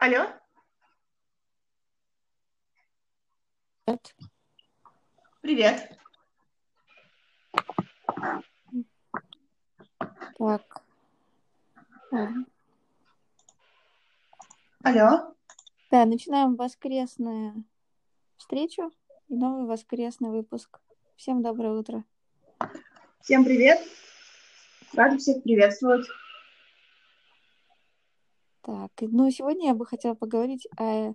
Алло? 0.00 0.26
Привет. 3.84 4.14
Привет. 5.42 5.98
Так. 10.38 10.82
Алло? 14.82 15.34
Да, 15.90 16.06
начинаем 16.06 16.56
воскресную 16.56 17.64
встречу 18.38 18.90
и 19.28 19.34
новый 19.34 19.66
воскресный 19.66 20.30
выпуск. 20.30 20.80
Всем 21.16 21.42
доброе 21.42 21.72
утро. 21.72 22.04
Всем 23.20 23.44
привет. 23.44 23.78
Рада 24.94 25.18
всех 25.18 25.42
приветствовать. 25.42 26.06
Так, 28.62 28.90
ну 29.00 29.30
сегодня 29.30 29.68
я 29.68 29.74
бы 29.74 29.86
хотела 29.86 30.14
поговорить 30.14 30.68
о 30.78 31.14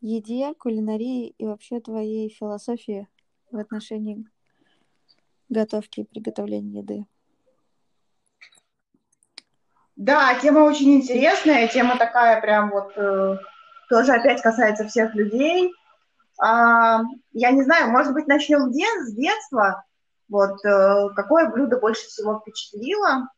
еде, 0.00 0.54
кулинарии 0.54 1.34
и 1.38 1.44
вообще 1.44 1.80
твоей 1.80 2.28
философии 2.28 3.08
в 3.50 3.58
отношении 3.58 4.24
готовки 5.48 6.00
и 6.00 6.04
приготовления 6.04 6.78
еды. 6.80 7.06
Да, 9.96 10.38
тема 10.38 10.60
очень 10.60 10.94
интересная, 10.94 11.68
тема 11.68 11.98
такая 11.98 12.40
прям 12.40 12.70
вот 12.70 12.96
э, 12.96 13.36
тоже 13.90 14.12
опять 14.12 14.40
касается 14.40 14.86
всех 14.86 15.14
людей. 15.14 15.74
А, 16.40 17.02
я 17.32 17.50
не 17.50 17.62
знаю, 17.62 17.90
может 17.90 18.14
быть, 18.14 18.26
начнем 18.26 18.72
с 18.72 19.12
детства. 19.14 19.84
Вот 20.28 20.64
э, 20.64 21.08
какое 21.16 21.50
блюдо 21.50 21.78
больше 21.78 22.06
всего 22.06 22.38
впечатлило? 22.38 23.28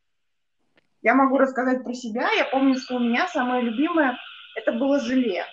Я 1.03 1.15
могу 1.15 1.37
рассказать 1.39 1.83
про 1.83 1.93
себя. 1.95 2.31
Я 2.31 2.45
помню, 2.45 2.77
что 2.79 2.97
у 2.97 3.01
меня 3.01 3.27
самое 3.29 3.63
любимое 3.63 4.17
это 4.57 4.73
было 4.73 5.01
желе. 5.01 5.45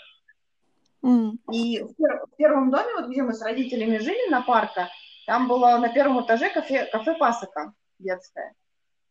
М, 1.04 1.40
И 1.52 1.82
в, 1.82 1.92
пер- 1.98 2.26
в 2.28 2.36
первом 2.36 2.70
доме, 2.70 2.94
вот 2.96 3.08
где 3.08 3.24
мы 3.24 3.34
с 3.34 3.42
родителями 3.42 3.98
жили 3.98 4.30
на 4.30 4.42
парка, 4.42 4.90
там 5.26 5.48
было 5.48 5.78
на 5.78 5.90
первом 5.90 6.24
этаже 6.26 6.50
кафе, 6.50 6.86
кафе 6.92 7.16
Пасока 7.16 7.74
детское. 8.00 8.54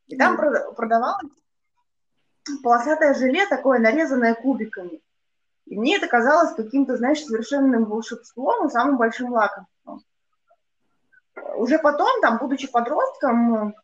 И 0.07 0.17
там 0.17 0.37
Да. 0.37 0.43
прода- 0.43 0.73
продавалось 0.75 1.33
полосатое 2.63 3.15
желе, 3.15 3.47
такое 3.47 3.79
нарезанное 3.79 4.35
кубиками. 4.35 5.01
И 5.67 5.79
мне 5.79 5.97
это 5.97 6.07
казалось 6.07 6.55
каким-то, 6.55 6.97
знаешь, 6.97 7.23
совершенным 7.23 7.85
волшебством 7.85 8.67
и 8.67 8.71
самым 8.71 8.97
большим 8.97 9.33
лакомством. 9.33 10.03
Уже 11.57 11.79
потом, 11.79 12.21
там, 12.21 12.39
будучи 12.39 12.71
подростком, 12.71 13.75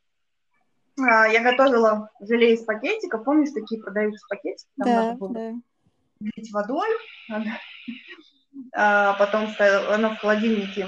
я 0.96 1.42
готовила 1.42 2.10
желе 2.20 2.54
из 2.54 2.64
пакетиков. 2.64 3.24
Помнишь, 3.24 3.50
такие 3.52 3.82
продаются 3.82 4.24
пакетики? 4.28 4.68
Там 4.78 4.88
надо 4.88 5.10
Да, 5.10 5.16
было 5.16 5.34
да. 5.34 5.52
лить 6.20 6.52
водой, 6.52 6.88
а 8.74 9.14
потом 9.14 9.48
она 9.90 10.10
в 10.10 10.18
холодильнике 10.18 10.86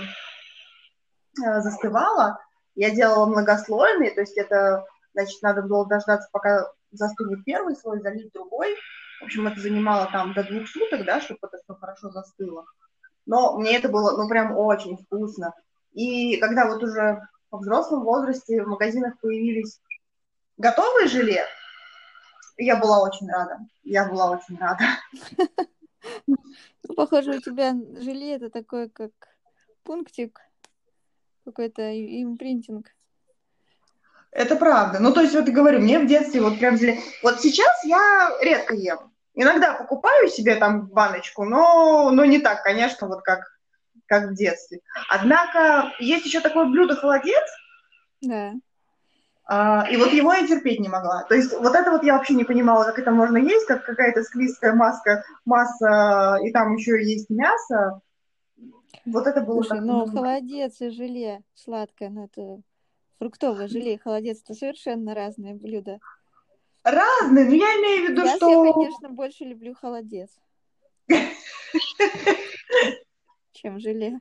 а, 1.44 1.60
застывала. 1.60 2.38
Я 2.74 2.94
делала 2.94 3.26
многослойные, 3.26 4.12
то 4.12 4.20
есть 4.20 4.36
это, 4.36 4.84
значит, 5.14 5.42
надо 5.42 5.62
было 5.62 5.86
дождаться, 5.86 6.28
пока 6.30 6.70
застынет 6.92 7.44
первый 7.44 7.74
слой, 7.74 8.00
залить 8.00 8.32
другой. 8.32 8.76
В 9.20 9.24
общем, 9.24 9.46
это 9.46 9.60
занимало 9.60 10.08
там 10.12 10.34
до 10.34 10.44
двух 10.44 10.68
суток, 10.68 11.04
да, 11.04 11.20
чтобы 11.20 11.40
это 11.42 11.58
все 11.64 11.74
хорошо 11.74 12.10
застыло. 12.10 12.66
Но 13.24 13.58
мне 13.58 13.76
это 13.76 13.88
было, 13.88 14.16
ну, 14.16 14.28
прям 14.28 14.56
очень 14.56 14.98
вкусно. 14.98 15.54
И 15.92 16.36
когда 16.36 16.66
вот 16.66 16.82
уже 16.82 17.22
во 17.50 17.58
взрослом 17.58 18.04
возрасте 18.04 18.62
в 18.62 18.68
магазинах 18.68 19.18
появились 19.20 19.80
готовые 20.56 21.08
желе, 21.08 21.46
я 22.56 22.76
была 22.76 23.02
очень 23.02 23.28
рада. 23.28 23.58
Я 23.84 24.06
была 24.06 24.30
очень 24.30 24.58
рада. 24.58 24.84
Ну, 26.26 26.36
похоже, 26.94 27.32
у 27.32 27.40
тебя 27.40 27.74
желе 28.00 28.36
это 28.36 28.48
такой, 28.48 28.88
как 28.88 29.10
пунктик, 29.82 30.40
какой-то 31.44 31.82
импринтинг. 32.22 32.86
Это 34.30 34.56
правда. 34.56 35.00
Ну, 35.00 35.12
то 35.12 35.20
есть, 35.20 35.34
вот 35.34 35.48
и 35.48 35.52
говорю, 35.52 35.80
мне 35.80 35.98
в 35.98 36.06
детстве 36.06 36.40
вот 36.40 36.58
прям... 36.58 36.76
зеле- 36.76 37.00
Вот 37.22 37.40
сейчас 37.40 37.84
я 37.84 38.30
редко 38.40 38.74
ем. 38.74 39.12
Иногда 39.34 39.74
покупаю 39.74 40.28
себе 40.28 40.56
там 40.56 40.86
баночку, 40.86 41.44
но, 41.44 42.10
но 42.10 42.24
не 42.24 42.38
так, 42.38 42.62
конечно, 42.62 43.08
вот 43.08 43.22
как, 43.22 43.40
как 44.06 44.30
в 44.30 44.34
детстве. 44.34 44.80
Однако 45.08 45.92
есть 45.98 46.24
еще 46.24 46.40
такое 46.40 46.66
блюдо 46.66 46.96
холодец, 46.96 47.48
Да. 48.22 48.52
А, 49.48 49.86
и 49.88 49.96
вот 49.96 50.12
его 50.12 50.32
я 50.32 50.46
терпеть 50.46 50.80
не 50.80 50.88
могла. 50.88 51.22
То 51.24 51.36
есть 51.36 51.52
вот 51.52 51.74
это 51.74 51.92
вот 51.92 52.02
я 52.02 52.14
вообще 52.14 52.34
не 52.34 52.42
понимала, 52.42 52.84
как 52.84 52.98
это 52.98 53.12
можно 53.12 53.36
есть, 53.36 53.66
как 53.66 53.84
какая-то 53.84 54.24
склизкая 54.24 54.74
маска, 54.74 55.24
масса, 55.44 56.38
и 56.42 56.50
там 56.50 56.74
еще 56.74 57.00
есть 57.02 57.30
мясо. 57.30 58.00
Вот 59.04 59.28
это 59.28 59.40
было 59.40 59.62
Слушай, 59.62 59.80
ну 59.82 60.04
ну, 60.04 60.12
холодец 60.12 60.80
и 60.80 60.90
желе 60.90 61.42
сладкое, 61.54 62.10
ну 62.10 62.24
это 62.24 62.60
фруктовое 63.20 63.68
желе 63.68 63.94
и 63.94 63.98
холодец 63.98 64.42
это 64.42 64.54
совершенно 64.54 65.14
разные 65.14 65.54
блюда. 65.54 66.00
разные, 66.82 67.44
но 67.44 67.54
я 67.54 67.66
имею 67.78 68.06
в 68.06 68.10
виду, 68.10 68.24
Я, 68.24 68.36
что... 68.36 68.64
я, 68.64 68.72
конечно, 68.72 69.10
больше 69.10 69.44
люблю 69.44 69.74
холодец, 69.74 70.30
чем 73.52 73.78
желе. 73.78 74.18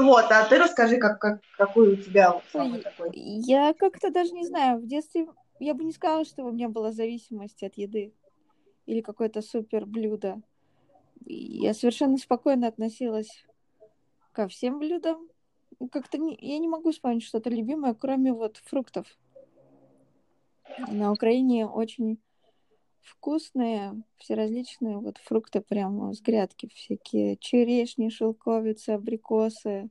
Вот, 0.00 0.26
а 0.30 0.44
ты 0.44 0.58
расскажи, 0.58 0.96
как, 0.98 1.20
как, 1.20 1.40
какой 1.56 1.94
у 1.94 1.96
тебя 1.96 2.40
самый 2.52 2.78
Ой, 2.78 2.82
такой... 2.82 3.10
Я 3.12 3.74
как-то 3.74 4.10
даже 4.10 4.32
не 4.32 4.46
знаю, 4.46 4.78
в 4.78 4.86
детстве 4.86 5.26
я 5.60 5.74
бы 5.74 5.84
не 5.84 5.92
сказала, 5.92 6.24
что 6.24 6.44
у 6.44 6.52
меня 6.52 6.68
была 6.68 6.92
зависимость 6.92 7.62
от 7.62 7.76
еды 7.76 8.12
или 8.86 9.00
какое-то 9.00 9.42
супер 9.42 9.86
блюдо. 9.86 10.40
Я 11.24 11.74
совершенно 11.74 12.16
спокойно 12.16 12.68
относилась 12.68 13.44
ко 14.32 14.48
всем 14.48 14.78
блюдам. 14.78 15.28
Как-то 15.92 16.18
не, 16.18 16.36
я 16.40 16.58
не 16.58 16.68
могу 16.68 16.92
вспомнить 16.92 17.24
что-то 17.24 17.50
любимое, 17.50 17.94
кроме 17.94 18.32
вот 18.32 18.58
фруктов. 18.64 19.06
На 20.88 21.12
Украине 21.12 21.66
очень 21.66 22.18
вкусные, 23.08 24.02
все 24.18 24.34
различные 24.34 24.98
вот 24.98 25.18
фрукты 25.18 25.60
прямо 25.60 26.12
с 26.12 26.20
грядки. 26.20 26.68
Всякие 26.74 27.36
черешни, 27.36 28.08
шелковицы, 28.08 28.90
абрикосы, 28.90 29.90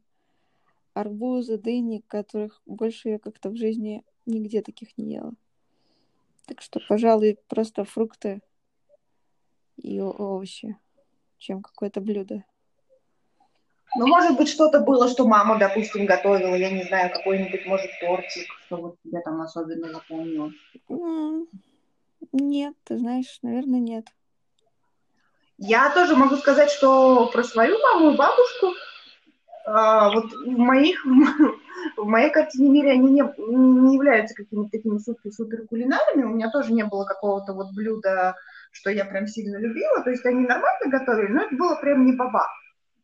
арбузы, 0.93 1.57
дыни, 1.57 2.03
которых 2.07 2.61
больше 2.65 3.09
я 3.09 3.19
как-то 3.19 3.49
в 3.49 3.55
жизни 3.55 4.03
нигде 4.25 4.61
таких 4.61 4.97
не 4.97 5.13
ела. 5.13 5.33
Так 6.45 6.61
что, 6.61 6.79
пожалуй, 6.87 7.37
просто 7.47 7.83
фрукты 7.83 8.41
и 9.75 9.99
овощи, 9.99 10.77
чем 11.37 11.61
какое-то 11.61 12.01
блюдо. 12.01 12.43
Ну, 13.95 14.05
может 14.07 14.37
быть, 14.37 14.47
что-то 14.47 14.79
было, 14.79 15.07
что 15.07 15.27
мама, 15.27 15.57
допустим, 15.57 16.05
готовила, 16.05 16.55
я 16.55 16.69
не 16.69 16.83
знаю, 16.83 17.11
какой-нибудь, 17.11 17.65
может, 17.65 17.89
тортик, 17.99 18.47
что 18.65 18.77
вот 18.77 18.95
тебе 19.03 19.21
там 19.21 19.41
особенно 19.41 19.91
запомнилось. 19.91 20.53
М, 20.89 21.47
Нет, 22.31 22.75
ты 22.83 22.97
знаешь, 22.97 23.39
наверное, 23.41 23.79
нет. 23.79 24.07
Я 25.57 25.89
тоже 25.89 26.15
могу 26.15 26.35
сказать, 26.35 26.69
что 26.69 27.29
про 27.31 27.43
свою 27.43 27.79
маму 27.81 28.11
и 28.11 28.17
бабушку, 28.17 28.73
а, 29.65 30.11
вот 30.11 30.31
в 30.31 30.57
моих, 30.57 31.03
в 31.97 32.05
моей 32.05 32.29
картине 32.29 32.69
мира 32.69 32.91
они 32.91 33.11
не, 33.11 33.23
не 33.37 33.95
являются 33.95 34.35
какими-то 34.35 34.69
такими 34.71 34.97
супер-супер 34.97 35.67
кулинарами, 35.67 36.23
у 36.23 36.29
меня 36.29 36.51
тоже 36.51 36.73
не 36.73 36.83
было 36.83 37.05
какого-то 37.05 37.53
вот 37.53 37.73
блюда, 37.73 38.35
что 38.71 38.91
я 38.91 39.03
прям 39.03 39.27
сильно 39.27 39.57
любила, 39.57 40.03
то 40.03 40.11
есть 40.11 40.25
они 40.25 40.47
нормально 40.47 40.89
готовили, 40.99 41.31
но 41.31 41.41
это 41.41 41.55
было 41.55 41.75
прям 41.75 42.05
не 42.05 42.13
баба. 42.13 42.47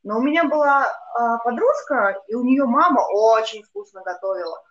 Но 0.03 0.19
у 0.19 0.21
меня 0.21 0.45
была 0.45 0.85
а, 1.15 1.37
подружка, 1.39 2.17
и 2.27 2.35
у 2.35 2.43
нее 2.43 2.65
мама 2.65 3.01
очень 3.01 3.63
вкусно 3.63 4.01
готовила. 4.03 4.61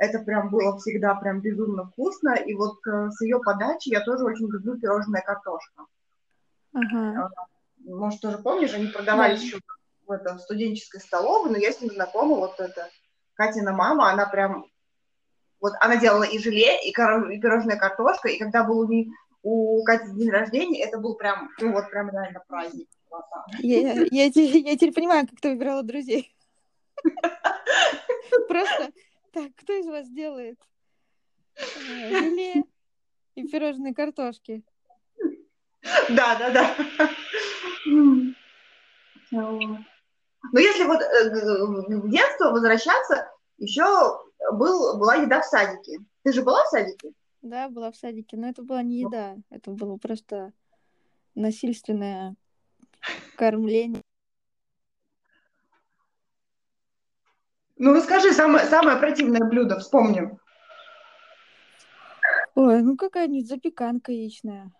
Это 0.00 0.18
прям 0.20 0.48
было 0.48 0.78
всегда 0.78 1.14
прям 1.14 1.42
безумно 1.42 1.84
вкусно, 1.84 2.34
и 2.34 2.54
вот 2.54 2.78
э, 2.86 3.10
с 3.10 3.20
ее 3.20 3.38
подачи 3.38 3.90
я 3.90 4.00
тоже 4.00 4.24
очень 4.24 4.48
люблю 4.48 4.80
пирожная 4.80 5.20
картошка. 5.20 5.84
Ага. 6.72 7.28
Может, 7.84 8.22
тоже 8.22 8.38
помнишь, 8.38 8.72
они 8.72 8.86
продавались 8.86 9.40
Да. 9.40 9.44
еще 9.44 9.60
в, 10.06 10.10
это, 10.10 10.36
в 10.36 10.40
студенческой 10.40 11.02
столовой, 11.02 11.50
но 11.50 11.58
я 11.58 11.70
с 11.70 11.82
ним 11.82 11.90
знакома, 11.90 12.36
вот 12.36 12.58
это, 12.58 12.88
Катина 13.34 13.74
мама, 13.74 14.10
она 14.10 14.24
прям, 14.24 14.64
вот 15.60 15.74
она 15.80 15.98
делала 15.98 16.22
и 16.22 16.38
желе, 16.38 16.80
и, 16.82 16.94
коро- 16.98 17.30
и 17.30 17.38
пирожная 17.38 17.76
картошка, 17.76 18.30
и 18.30 18.38
когда 18.38 18.64
был 18.64 18.78
у, 18.78 18.88
ней, 18.88 19.10
у 19.42 19.84
Кати 19.84 20.12
день 20.12 20.30
рождения, 20.30 20.82
это 20.82 20.96
был 20.96 21.14
прям, 21.16 21.50
ну 21.60 21.72
вот 21.72 21.90
прям 21.90 22.08
реально 22.10 22.42
праздник. 22.48 22.88
Я, 23.58 23.92
я, 23.92 24.04
я 24.04 24.30
теперь 24.30 24.94
понимаю, 24.94 25.28
как 25.28 25.38
ты 25.42 25.50
выбирала 25.50 25.82
друзей. 25.82 26.34
Просто 28.48 28.92
так, 29.32 29.54
кто 29.56 29.72
из 29.72 29.86
вас 29.86 30.08
делает 30.08 30.58
э, 31.56 32.20
желе 32.20 32.64
и 33.34 33.46
пирожные 33.48 33.94
картошки? 33.94 34.62
Да, 36.10 36.36
да, 36.38 36.50
да. 36.50 36.76
Но 40.52 40.58
если 40.58 40.84
вот 40.84 41.00
э, 41.00 41.30
в 42.00 42.10
детство 42.10 42.50
возвращаться, 42.50 43.30
еще 43.58 43.84
был, 44.52 44.98
была 44.98 45.16
еда 45.16 45.40
в 45.40 45.44
садике. 45.44 45.98
Ты 46.22 46.32
же 46.32 46.42
была 46.42 46.64
в 46.64 46.68
садике? 46.68 47.12
Да, 47.42 47.68
была 47.68 47.90
в 47.90 47.96
садике, 47.96 48.36
но 48.36 48.48
это 48.48 48.62
была 48.62 48.82
не 48.82 49.00
еда, 49.00 49.36
это 49.48 49.70
было 49.70 49.96
просто 49.96 50.52
насильственное 51.34 52.34
кормление. 53.36 54.02
Ну, 57.82 57.94
расскажи 57.94 58.34
самое, 58.34 58.66
самое 58.66 58.98
противное 58.98 59.40
блюдо, 59.40 59.78
вспомним. 59.80 60.38
Ой, 62.54 62.82
ну 62.82 62.94
какая-нибудь 62.94 63.48
запеканка 63.48 64.12
яичная. 64.12 64.70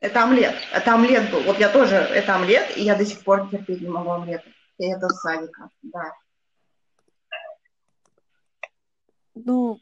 Это 0.00 0.22
омлет. 0.22 0.54
Это 0.72 0.94
омлет 0.94 1.30
был. 1.30 1.42
Вот 1.42 1.58
я 1.58 1.68
тоже, 1.68 1.96
это 1.96 2.36
омлет, 2.36 2.74
и 2.78 2.84
я 2.84 2.96
до 2.96 3.04
сих 3.04 3.22
пор 3.22 3.50
терпеть 3.50 3.82
не 3.82 3.88
могу 3.90 4.12
омлет. 4.12 4.42
И 4.78 4.86
это 4.86 5.10
с 5.10 5.20
садика, 5.20 5.68
да. 5.82 6.14
Ну, 9.34 9.78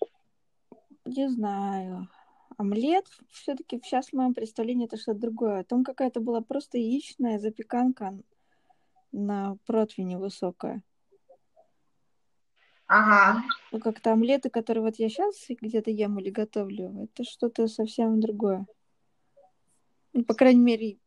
не 1.05 1.29
знаю. 1.29 2.09
Омлет 2.57 3.07
все-таки 3.31 3.81
сейчас 3.81 4.09
в 4.09 4.15
моем 4.15 4.35
представлении 4.35 4.87
это 4.87 4.97
что-то 4.97 5.21
другое. 5.21 5.63
Там 5.63 5.85
какая-то 5.85 6.19
была 6.19 6.41
просто 6.41 6.79
яичная 6.79 7.39
запеканка 7.39 8.19
на 9.13 9.57
противне 9.67 10.19
высокая. 10.19 10.83
Ага. 12.87 13.43
Ну, 13.73 13.81
как-то 13.81 14.13
омлеты, 14.13 14.51
которые 14.51 14.85
вот 14.85 14.97
я 14.97 15.09
сейчас 15.09 15.35
где-то 15.49 15.91
ем 15.91 16.19
или 16.19 16.31
готовлю, 16.31 17.05
это 17.05 17.25
что-то 17.25 17.67
совсем 17.67 18.21
другое. 18.21 18.67
Ну, 20.13 20.25
по 20.25 20.35
крайней 20.35 20.61
мере, 20.61 20.99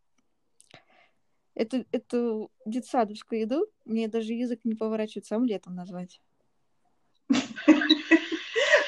эту, 1.54 1.86
эту 1.92 2.52
детсадовскую 2.66 3.42
еду 3.42 3.68
мне 3.86 4.08
даже 4.08 4.34
язык 4.34 4.62
не 4.64 4.76
поворачивается 4.76 5.36
омлетом 5.36 5.76
назвать. 5.76 6.20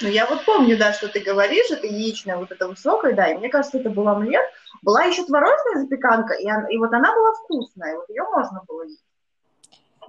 Ну, 0.01 0.07
я 0.07 0.25
вот 0.27 0.45
помню, 0.45 0.77
да, 0.77 0.94
что 0.94 1.09
ты 1.09 1.19
говоришь, 1.19 1.69
это 1.71 1.86
яичная 1.86 2.38
вот 2.38 2.51
эта 2.51 2.69
высокая, 2.69 3.13
да, 3.13 3.31
и 3.31 3.38
мне 3.38 3.50
кажется, 3.50 3.80
это 3.80 3.89
был 3.89 4.07
омлет. 4.07 4.45
Была 4.81 5.03
еще 5.03 5.25
творожная 5.25 5.83
запеканка, 5.83 6.36
и, 6.36 6.45
и 6.45 6.77
вот 6.77 6.94
она 6.94 7.13
была 7.13 7.33
вкусная, 7.33 7.97
вот 7.97 8.09
ее 8.09 8.24
можно 8.24 8.63
было 8.65 8.83
есть. 8.83 9.03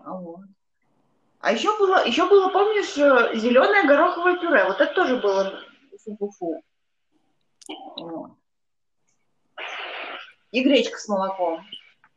Вот. 0.05 0.45
А 1.41 1.53
еще 1.53 1.77
было, 1.79 2.07
еще 2.07 2.29
было, 2.29 2.51
помнишь, 2.51 2.97
э, 2.99 3.39
зеленое 3.39 3.87
гороховое 3.87 4.39
пюре. 4.39 4.65
Вот 4.67 4.79
это 4.79 4.95
тоже 4.95 5.17
было 5.17 5.59
фу-фу-фу. 6.05 6.63
И 10.53 10.63
гречка 10.63 10.99
с 10.99 11.09
молоком. 11.09 11.65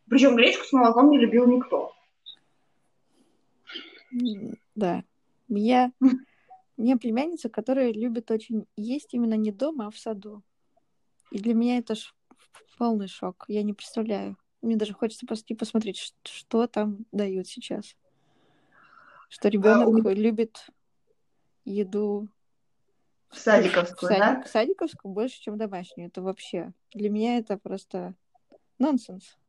Причем 0.09 0.35
гречку 0.35 0.65
с 0.65 0.73
молоком 0.73 1.09
не 1.09 1.19
любил 1.19 1.47
никто. 1.47 1.95
Да. 4.75 5.03
Я... 5.47 5.91
У 6.75 6.81
меня 6.81 6.97
племянница, 6.97 7.49
которая 7.49 7.93
любит 7.93 8.31
очень 8.31 8.65
есть 8.75 9.13
именно 9.13 9.35
не 9.35 9.51
дома, 9.51 9.87
а 9.87 9.91
в 9.91 9.97
саду. 9.97 10.41
И 11.31 11.39
для 11.39 11.53
меня 11.53 11.77
это 11.77 11.95
ж 11.95 12.13
полный 12.77 13.07
шок. 13.07 13.45
Я 13.47 13.63
не 13.63 13.73
представляю. 13.73 14.37
Мне 14.61 14.75
даже 14.75 14.93
хочется 14.93 15.25
пойти 15.27 15.53
посмотреть, 15.55 16.13
что 16.23 16.67
там 16.67 17.05
дают 17.11 17.47
сейчас. 17.47 17.95
Что 19.33 19.49
ребенок 19.49 20.05
а, 20.05 20.13
любит 20.13 20.63
еду 21.65 22.29
в 23.29 23.39
садиковскую, 23.39 24.11
в 24.11 24.13
садик, 24.13 24.43
да? 24.43 24.47
Садиковскую 24.47 25.11
больше, 25.11 25.41
чем 25.41 25.57
домашнюю. 25.57 26.09
Это 26.09 26.21
вообще 26.21 26.71
для 26.93 27.09
меня 27.09 27.39
это 27.39 27.57
просто 27.57 28.13
нонсенс. 28.77 29.39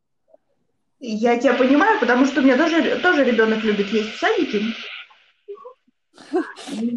Я 1.01 1.39
тебя 1.39 1.53
понимаю, 1.53 2.01
потому 2.01 2.25
что 2.25 2.41
у 2.41 2.45
меня 2.45 2.57
тоже, 2.57 2.99
тоже 3.03 3.25
ребенок 3.25 3.63
любит 3.63 3.89
есть 3.89 4.15
в 4.15 4.19
садике. 4.19 4.63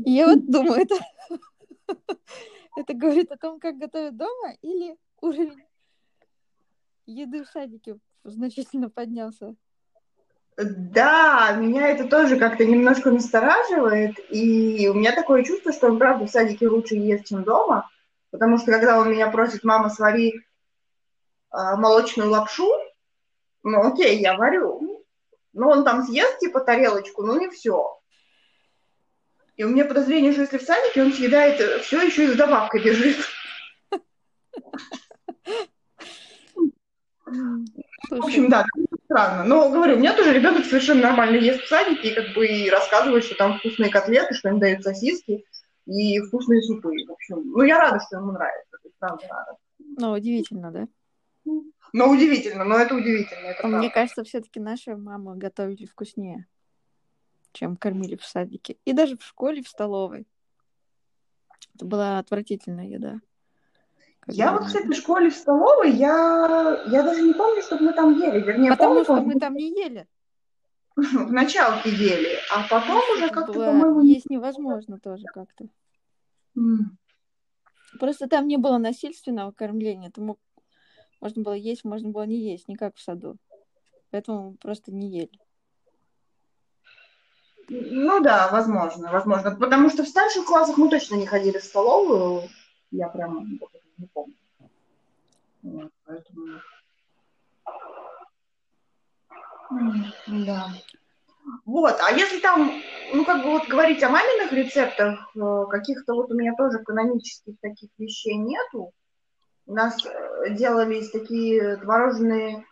Я 0.05 0.27
вот 0.27 0.49
думаю, 0.49 0.83
это, 0.83 0.95
это 2.77 2.93
говорит 2.93 3.29
о 3.33 3.37
том, 3.37 3.59
как 3.59 3.77
готовят 3.77 4.15
дома, 4.15 4.53
или 4.61 4.95
уровень 5.19 5.61
еды 7.05 7.43
в 7.43 7.49
садике 7.49 7.97
значительно 8.23 8.89
поднялся. 8.89 9.57
Да, 10.57 11.51
меня 11.51 11.89
это 11.89 12.07
тоже 12.07 12.35
как-то 12.37 12.65
немножко 12.65 13.11
настораживает, 13.11 14.15
и 14.31 14.89
у 14.89 14.95
меня 14.95 15.11
такое 15.11 15.43
чувство, 15.43 15.71
что 15.71 15.85
он, 15.85 15.99
правда, 15.99 16.25
в 16.25 16.31
садике 16.31 16.67
лучше 16.67 16.95
ест, 16.95 17.27
чем 17.27 17.43
дома, 17.43 17.87
потому 18.31 18.57
что 18.57 18.71
когда 18.71 18.99
он 18.99 19.11
меня 19.11 19.29
просит, 19.29 19.63
мама, 19.63 19.91
свари 19.91 20.33
э, 20.33 20.41
молочную 21.51 22.31
лапшу, 22.31 22.67
ну 23.61 23.87
окей, 23.87 24.19
я 24.19 24.35
варю, 24.35 25.05
но 25.53 25.69
он 25.69 25.83
там 25.83 26.03
съест 26.03 26.39
типа 26.39 26.61
тарелочку, 26.61 27.21
ну 27.21 27.39
не 27.39 27.51
все. 27.51 27.95
И 29.57 29.63
у 29.63 29.69
меня 29.69 29.85
подозрение, 29.85 30.31
что 30.31 30.41
если 30.41 30.57
в 30.57 30.63
садике 30.63 31.03
он 31.03 31.13
съедает 31.13 31.83
все 31.83 32.01
еще 32.01 32.25
и 32.25 32.29
с 32.29 32.35
добавкой 32.35 32.83
бежит. 32.83 33.17
В 38.09 38.23
общем, 38.23 38.49
да, 38.49 38.65
странно. 39.07 39.43
Но, 39.43 39.69
говорю, 39.71 39.95
у 39.95 39.99
меня 39.99 40.15
тоже 40.15 40.33
ребенок 40.33 40.65
совершенно 40.65 41.01
нормально 41.01 41.37
ест 41.37 41.61
в 41.61 41.67
садике 41.67 42.11
и 42.11 42.15
как 42.15 42.33
бы 42.35 42.45
и 42.45 42.69
рассказывает, 42.69 43.23
что 43.23 43.35
там 43.35 43.57
вкусные 43.57 43.89
котлеты, 43.89 44.33
что 44.33 44.49
им 44.49 44.59
дают 44.59 44.83
сосиски 44.83 45.45
и 45.85 46.19
вкусные 46.19 46.61
супы. 46.61 46.91
В 47.07 47.11
общем, 47.11 47.51
ну, 47.51 47.63
я 47.63 47.79
рада, 47.79 47.99
что 48.05 48.17
ему 48.17 48.33
нравится. 48.33 48.77
То 48.81 48.87
есть, 48.87 48.97
правда, 48.99 49.27
рада. 49.29 49.57
Ну, 49.79 50.11
удивительно, 50.11 50.71
да? 50.71 50.87
Ну, 51.93 52.11
удивительно, 52.11 52.65
но 52.65 52.77
это 52.77 52.93
удивительно. 52.95 53.47
Это 53.47 53.67
Мне 53.67 53.89
кажется, 53.89 54.23
все-таки 54.23 54.59
наши 54.59 54.95
мамы 54.95 55.37
готовили 55.37 55.85
вкуснее, 55.85 56.45
чем 57.53 57.77
кормили 57.77 58.17
в 58.17 58.25
садике. 58.25 58.77
И 58.83 58.91
даже 58.91 59.17
в 59.17 59.23
школе, 59.23 59.63
в 59.63 59.69
столовой. 59.69 60.27
Это 61.75 61.85
была 61.85 62.19
отвратительная 62.19 62.87
еда. 62.87 63.21
Я 64.27 64.51
вот, 64.51 64.65
кстати, 64.65 64.87
в 64.87 64.93
школе, 64.93 65.29
в 65.29 65.35
столовой, 65.35 65.91
я, 65.91 66.83
я 66.87 67.03
даже 67.03 67.21
не 67.21 67.33
помню, 67.33 67.61
чтобы 67.61 67.85
мы 67.85 67.93
там 67.93 68.17
ели. 68.19 68.41
Вернее, 68.41 68.71
Потому 68.71 69.03
помню, 69.03 69.03
что 69.03 69.21
мы 69.21 69.39
там 69.39 69.53
не 69.55 69.69
ели. 69.69 70.07
В 70.95 71.31
началке 71.31 71.89
ели, 71.89 72.37
а 72.51 72.67
потом 72.67 73.01
уже 73.15 73.29
как-то, 73.29 73.53
по-моему... 73.53 74.01
Есть 74.01 74.29
невозможно 74.29 74.99
тоже 74.99 75.23
как-то. 75.25 75.67
Просто 77.99 78.27
там 78.27 78.47
не 78.47 78.57
было 78.57 78.77
насильственного 78.77 79.51
кормления. 79.51 80.11
Мог... 80.17 80.39
Можно 81.21 81.43
было 81.43 81.53
есть, 81.53 81.85
можно 81.85 82.09
было 82.09 82.23
не 82.23 82.37
есть, 82.37 82.67
не 82.67 82.75
как 82.75 82.95
в 82.95 83.01
саду. 83.01 83.37
Поэтому 84.11 84.55
просто 84.55 84.91
не 84.91 85.09
ели. 85.09 85.31
Ну 87.69 88.21
да, 88.21 88.49
возможно, 88.51 89.11
возможно. 89.11 89.55
Потому 89.55 89.89
что 89.89 90.03
в 90.03 90.07
старших 90.07 90.45
классах 90.45 90.77
мы 90.77 90.89
точно 90.89 91.15
не 91.15 91.25
ходили 91.25 91.59
в 91.59 91.63
столовую. 91.63 92.43
Я 92.91 93.09
прям 93.09 93.59
не 93.97 94.07
помню. 94.07 94.35
Вот, 95.63 95.91
поэтому... 96.05 96.61
Да. 100.27 100.67
Вот, 101.65 101.97
а 102.01 102.11
если 102.11 102.39
там, 102.39 102.71
ну, 103.13 103.25
как 103.25 103.43
бы 103.43 103.51
вот 103.51 103.67
говорить 103.67 104.03
о 104.03 104.09
маминых 104.09 104.51
рецептах, 104.51 105.31
э, 105.35 105.65
каких-то 105.69 106.13
вот 106.13 106.31
у 106.31 106.35
меня 106.35 106.53
тоже 106.57 106.79
канонических 106.79 107.55
таких 107.61 107.89
вещей 107.97 108.35
нету. 108.35 108.91
У 109.65 109.73
нас 109.73 110.05
э, 110.05 110.55
делались 110.55 111.11
такие 111.11 111.77
творожные 111.77 112.65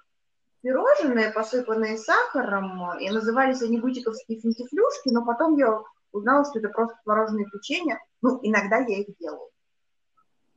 пирожные, 0.65 1.31
посыпанные 1.31 1.95
сахаром, 1.95 2.97
и 2.99 3.09
назывались 3.11 3.61
они 3.61 3.79
бутиковские 3.79 4.39
финтифлюшки, 4.39 5.09
но 5.09 5.23
потом 5.23 5.55
я 5.57 5.79
узнала, 6.11 6.43
что 6.43 6.57
это 6.57 6.69
просто 6.69 6.97
творожные 7.03 7.45
печенья. 7.45 7.99
Ну, 8.23 8.39
иногда 8.41 8.77
я 8.77 9.01
их 9.01 9.15
делаю. 9.19 9.47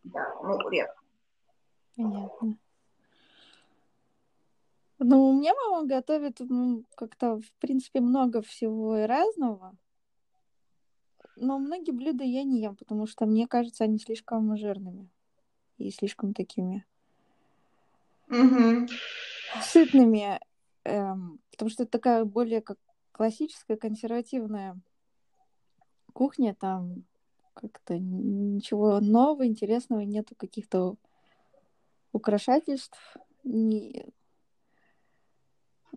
Да, 0.05 0.35
ну, 0.43 0.69
редко. 0.71 1.02
Понятно. 1.97 2.59
Ну, 5.00 5.31
у 5.31 5.33
меня 5.33 5.55
мама 5.55 5.87
готовит 5.87 6.40
ну, 6.40 6.85
как-то, 6.97 7.40
в 7.40 7.52
принципе, 7.61 8.00
много 8.00 8.43
всего 8.43 8.99
и 8.99 9.02
разного. 9.02 9.76
Но 11.37 11.59
многие 11.59 11.93
блюда 11.93 12.25
я 12.25 12.43
не 12.43 12.61
ем, 12.61 12.75
потому 12.75 13.07
что 13.07 13.25
мне 13.25 13.47
кажется, 13.47 13.85
они 13.85 13.99
слишком 13.99 14.57
жирными 14.57 15.09
и 15.76 15.90
слишком 15.90 16.35
такими 16.35 16.85
угу. 18.28 18.88
сытными, 19.62 20.40
эм, 20.85 21.38
потому 21.52 21.71
что 21.71 21.85
это 21.85 21.93
такая 21.93 22.25
более 22.25 22.61
как 22.61 22.78
классическая 23.12 23.76
консервативная 23.76 24.81
кухня, 26.12 26.55
там 26.55 27.05
как-то 27.61 27.99
ничего 27.99 29.00
нового, 29.00 29.47
интересного, 29.47 30.00
нету 30.00 30.35
каких-то 30.37 30.97
украшательств. 32.12 32.99
Не... 33.45 34.07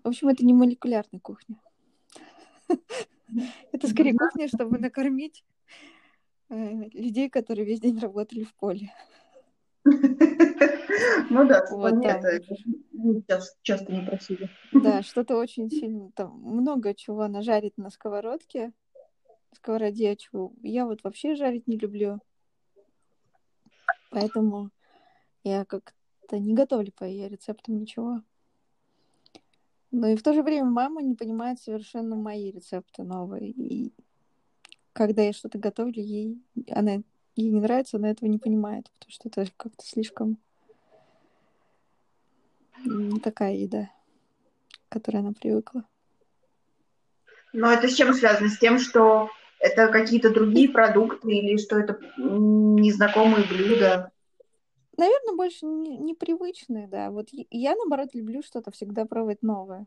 В 0.04 0.08
общем, 0.08 0.30
это 0.30 0.46
не 0.46 0.54
молекулярная 0.54 1.20
кухня. 1.20 1.62
Это 3.72 3.88
скорее 3.88 4.14
кухня, 4.14 4.48
чтобы 4.48 4.78
накормить 4.78 5.46
э, 6.50 6.90
людей, 6.90 7.30
которые 7.30 7.66
весь 7.66 7.80
день 7.80 8.00
работали 8.00 8.44
в 8.44 8.54
поле. 8.56 8.94
Ну 11.30 11.48
да, 11.48 11.66
вот 11.72 12.04
сейчас 13.02 13.58
часто 13.62 13.92
не 13.92 14.06
просили. 14.06 14.50
Да, 14.74 15.02
что-то 15.04 15.38
очень 15.38 15.70
сильно, 15.70 16.12
там 16.12 16.40
много 16.42 16.94
чего 16.94 17.22
она 17.22 17.42
жарит 17.42 17.78
на 17.78 17.90
сковородке, 17.90 18.74
сковороде, 19.56 20.16
чего 20.16 20.54
я 20.62 20.86
вот 20.86 21.04
вообще 21.04 21.36
жарить 21.36 21.68
не 21.68 21.78
люблю. 21.78 22.20
Поэтому 24.10 24.72
я 25.44 25.66
как 25.66 25.94
как-то 26.32 26.40
не 26.40 26.54
готовлю 26.54 26.92
по 26.94 27.04
ее 27.04 27.28
рецептам 27.28 27.78
ничего. 27.78 28.22
Но 29.92 30.08
и 30.08 30.16
в 30.16 30.24
то 30.24 30.34
же 30.34 30.44
время 30.44 30.66
мама 30.66 31.02
не 31.02 31.16
понимает 31.16 31.60
совершенно 31.60 32.16
мои 32.16 32.52
рецепты 32.52 33.04
новые. 33.04 33.50
И 33.52 33.94
когда 34.94 35.24
я 35.24 35.34
что-то 35.34 35.58
готовлю, 35.58 36.02
ей, 36.02 36.42
она, 36.70 37.02
ей 37.36 37.50
не 37.50 37.60
нравится, 37.60 37.98
она 37.98 38.12
этого 38.12 38.30
не 38.30 38.38
понимает, 38.38 38.90
потому 38.92 39.12
что 39.12 39.28
это 39.28 39.52
как-то 39.58 39.86
слишком 39.86 40.38
не 42.86 43.20
такая 43.20 43.56
еда, 43.56 43.92
к 44.88 44.94
которой 44.94 45.18
она 45.18 45.34
привыкла. 45.34 45.84
Но 47.52 47.70
это 47.70 47.90
с 47.90 47.94
чем 47.94 48.14
связано? 48.14 48.48
С 48.48 48.58
тем, 48.58 48.80
что 48.80 49.30
это 49.62 49.90
какие-то 49.90 50.32
другие 50.32 50.70
продукты 50.70 51.32
или 51.32 51.58
что 51.58 51.78
это 51.78 52.00
незнакомые 52.18 53.46
блюда? 53.48 54.12
Наверное, 54.98 55.36
больше 55.36 55.66
непривычные, 55.66 56.88
да. 56.88 57.12
Вот 57.12 57.30
я, 57.32 57.76
наоборот, 57.76 58.10
люблю 58.14 58.42
что-то 58.42 58.72
всегда 58.72 59.06
пробовать 59.06 59.44
новое. 59.44 59.86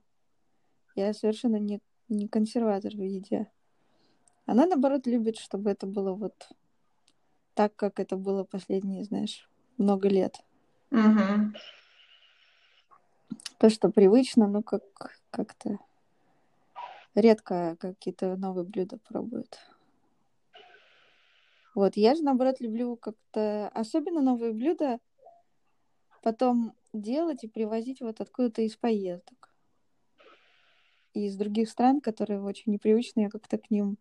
Я 0.95 1.13
совершенно 1.13 1.57
не, 1.57 1.81
не 2.09 2.29
консерватор 2.29 2.93
в 2.93 3.01
еде. 3.01 3.51
Она, 4.47 4.67
наоборот, 4.67 5.07
любит, 5.07 5.39
чтобы 5.39 5.71
это 5.71 5.87
было 5.87 6.13
вот 6.13 6.49
так, 7.55 7.75
как 7.75 7.99
это 7.99 8.17
было 8.17 8.45
последние, 8.45 9.05
знаешь, 9.05 9.49
много 9.77 10.09
лет. 10.09 10.41
Угу. 10.91 11.53
То, 13.59 13.71
что 13.71 13.89
привычно, 13.91 14.47
ну, 14.47 14.63
как, 14.63 14.83
как-то 15.31 15.79
редко 17.15 17.77
какие-то 17.81 18.37
новые 18.37 18.65
блюда 18.65 18.99
пробуют. 18.99 19.59
Вот, 21.75 21.97
я 21.97 22.15
же, 22.15 22.23
наоборот, 22.23 22.61
люблю 22.61 22.97
как-то 22.97 23.69
особенно 23.69 24.21
новые 24.21 24.53
блюда 24.53 25.01
потом 26.23 26.73
делать 26.93 27.45
и 27.45 27.49
привозить 27.49 28.01
вот 28.01 28.21
откуда-то 28.21 28.63
из 28.63 28.77
поездок. 28.77 29.53
И 31.13 31.27
из 31.27 31.37
других 31.37 31.69
стран, 31.69 32.01
которые 32.01 32.43
очень 32.43 32.73
непривычны, 32.73 33.23
я 33.23 33.31
как-то 33.31 33.59
к 33.59 33.71
ним 33.71 33.99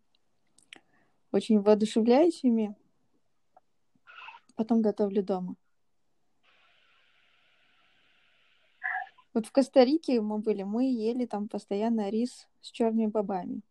очень 1.32 1.60
воодушевляюсь 1.60 2.42
ими. 2.44 2.74
Потом 4.56 4.82
готовлю 4.82 5.22
дома. 5.22 5.56
Вот 9.34 9.46
в 9.46 9.52
Коста-Рике 9.52 10.20
мы 10.20 10.38
были, 10.38 10.62
мы 10.62 10.84
ели 10.84 11.26
там 11.26 11.48
постоянно 11.48 12.08
рис 12.08 12.46
с 12.60 12.70
черными 12.70 13.06
бобами. 13.06 13.62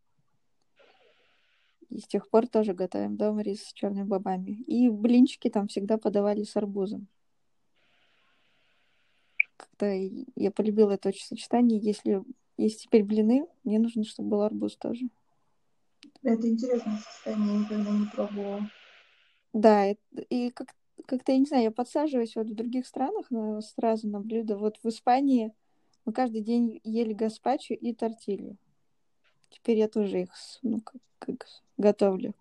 И 1.89 1.99
с 1.99 2.07
тех 2.07 2.29
пор 2.29 2.47
тоже 2.47 2.73
готовим 2.73 3.15
дома 3.15 3.43
рис 3.43 3.63
с 3.67 3.73
черными 3.73 4.03
бобами. 4.03 4.51
И 4.67 4.89
блинчики 4.89 5.49
там 5.49 5.69
всегда 5.69 5.97
подавали 5.97 6.43
с 6.43 6.57
арбузом. 6.57 7.07
Как-то 9.55 9.85
я 9.85 10.51
полюбила 10.51 10.91
это 10.91 11.09
очень 11.09 11.25
сочетание. 11.25 11.79
Если 11.79 12.21
есть 12.57 12.83
теперь 12.83 13.03
блины, 13.03 13.47
мне 13.63 13.79
нужно, 13.79 14.03
чтобы 14.03 14.31
был 14.31 14.41
арбуз 14.41 14.75
тоже. 14.75 15.07
Это 16.23 16.49
интересное 16.49 16.97
состояние, 16.97 17.53
я 17.53 17.59
никогда 17.59 17.91
не 17.91 18.05
пробовала. 18.07 18.69
Да, 19.53 19.91
и 19.91 20.49
как 20.49 20.75
как-то, 21.05 21.31
я 21.31 21.39
не 21.39 21.45
знаю, 21.45 21.63
я 21.63 21.71
подсаживаюсь 21.71 22.35
вот 22.35 22.47
в 22.47 22.55
других 22.55 22.87
странах 22.87 23.29
на, 23.31 23.61
сразу 23.61 24.07
на 24.07 24.19
блюдо. 24.19 24.57
Вот 24.57 24.79
в 24.83 24.87
Испании 24.87 25.53
мы 26.05 26.13
каждый 26.13 26.41
день 26.41 26.79
ели 26.83 27.13
гаспачо 27.13 27.73
и 27.73 27.93
тортилью. 27.93 28.57
Теперь 29.49 29.77
я 29.77 29.87
тоже 29.87 30.21
их 30.21 30.29
ну, 30.61 30.81
как, 30.81 31.01
как 31.19 31.47
готовлю. 31.77 32.33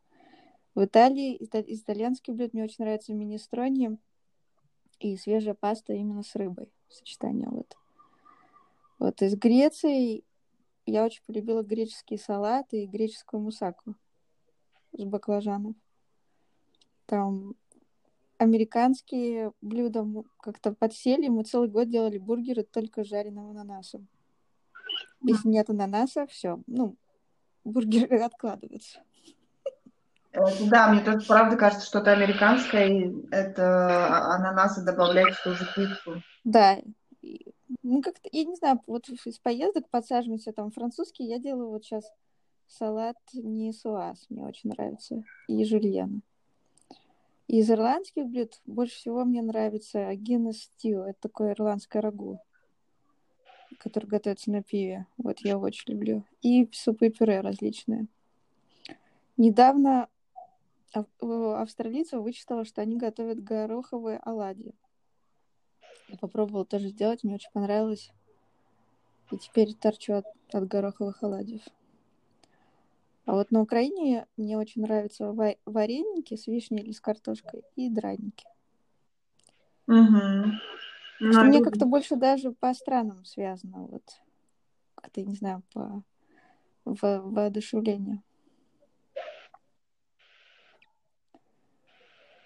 В 0.75 0.85
Италии 0.85 1.37
из 1.37 1.83
итальянских 1.83 2.35
блюд 2.35 2.55
мне 2.55 2.65
очень 2.65 2.85
нравится 2.85 3.13
министрони 3.13 3.99
и 5.01 5.17
свежая 5.17 5.55
паста 5.55 5.93
именно 5.93 6.23
с 6.23 6.35
рыбой. 6.35 6.73
Сочетание 6.89 7.49
вот. 7.51 7.77
Вот 8.99 9.21
из 9.21 9.37
Греции 9.37 10.25
я 10.87 11.05
очень 11.05 11.23
полюбила 11.27 11.63
греческий 11.63 12.17
салат 12.17 12.73
и 12.73 12.87
греческую 12.87 13.43
мусаку 13.43 13.95
с 14.93 15.05
баклажаном. 15.05 15.77
Там 17.07 17.55
американские 18.43 19.53
блюда 19.61 20.05
как-то 20.41 20.73
подсели. 20.73 21.29
Мы 21.29 21.45
целый 21.45 21.69
год 21.69 21.89
делали 21.89 22.19
бургеры 22.19 22.65
только 22.65 23.05
с 23.05 23.09
жареным 23.09 23.51
ананасом. 23.51 24.09
Если 25.23 25.49
нет 25.49 25.71
ананаса, 25.71 26.27
все. 26.27 26.61
Ну, 26.67 26.97
бургеры 27.65 28.19
откладываются. 28.23 29.01
Да, 30.33 30.89
мне 30.89 31.05
тоже 31.05 31.27
правда 31.27 31.57
кажется, 31.57 31.87
что 31.87 31.99
это 31.99 32.13
американское, 32.13 32.89
и 32.89 33.13
это 33.31 34.35
ананасы 34.35 34.83
добавлять 34.83 35.35
в 35.35 35.45
ту 35.45 35.53
же 35.53 35.67
пиццу. 35.75 36.23
Да. 36.43 36.79
Ну, 37.83 38.03
как-то, 38.03 38.29
я 38.33 38.45
не 38.45 38.57
знаю, 38.57 38.81
вот 38.87 39.09
из 39.09 39.39
поездок 39.39 39.89
подсаживаемся 39.91 40.53
там 40.53 40.71
французский, 40.71 41.25
я 41.25 41.39
делаю 41.39 41.69
вот 41.69 41.85
сейчас 41.85 42.11
салат 42.67 43.17
не 43.35 43.73
суаз, 43.73 44.27
мне 44.31 44.45
очень 44.45 44.71
нравится, 44.71 45.23
и 45.49 45.65
жульена. 45.65 46.21
Из 47.49 47.71
ирландских 47.71 48.27
блюд 48.27 48.61
больше 48.67 48.95
всего 48.97 49.25
мне 49.25 49.43
нравится 49.43 50.13
Guinness 50.13 50.57
Stew. 50.71 51.03
Это 51.05 51.21
такое 51.21 51.53
ирландское 51.53 52.01
рагу, 52.01 52.41
которое 53.79 54.07
готовится 54.07 54.51
на 54.51 54.63
пиве. 54.63 55.07
Вот 55.19 55.41
я 55.41 55.59
очень 55.59 55.93
люблю. 55.93 56.25
И 56.41 56.69
супы-пюре 56.73 57.41
различные. 57.41 58.07
Недавно 59.37 60.09
австралийцев 60.93 62.21
вычитала, 62.21 62.65
что 62.65 62.83
они 62.83 62.97
готовят 62.97 63.43
гороховые 63.43 64.19
оладьи. 64.19 64.75
Я 66.09 66.19
попробовала 66.19 66.65
тоже 66.65 66.89
сделать, 66.89 67.25
мне 67.25 67.35
очень 67.35 67.51
понравилось. 67.53 68.13
И 69.31 69.39
теперь 69.39 69.75
торчу 69.75 70.15
от, 70.15 70.27
от 70.53 70.69
гороховых 70.69 71.23
оладьев. 71.23 71.63
А 73.25 73.33
вот 73.35 73.51
на 73.51 73.61
Украине 73.61 74.27
мне 74.37 74.59
очень 74.59 74.83
нравятся 74.83 75.33
вареники 75.65 76.37
с 76.37 76.47
вишней 76.47 76.83
или 76.83 76.93
с 76.93 77.01
картошкой 77.01 77.63
и 77.77 77.89
драники. 77.89 78.47
Угу. 79.87 81.33
Что 81.33 81.45
мне 81.45 81.63
как-то 81.63 81.87
больше 81.87 82.17
даже 82.17 82.53
по 82.53 82.75
странам 82.75 83.25
связано. 83.25 83.87
Вот 83.87 84.03
как-то, 84.97 85.23
не 85.23 85.35
знаю, 85.35 85.63
по 85.73 86.03
во 86.85 87.21
воодушевлению. 87.21 88.23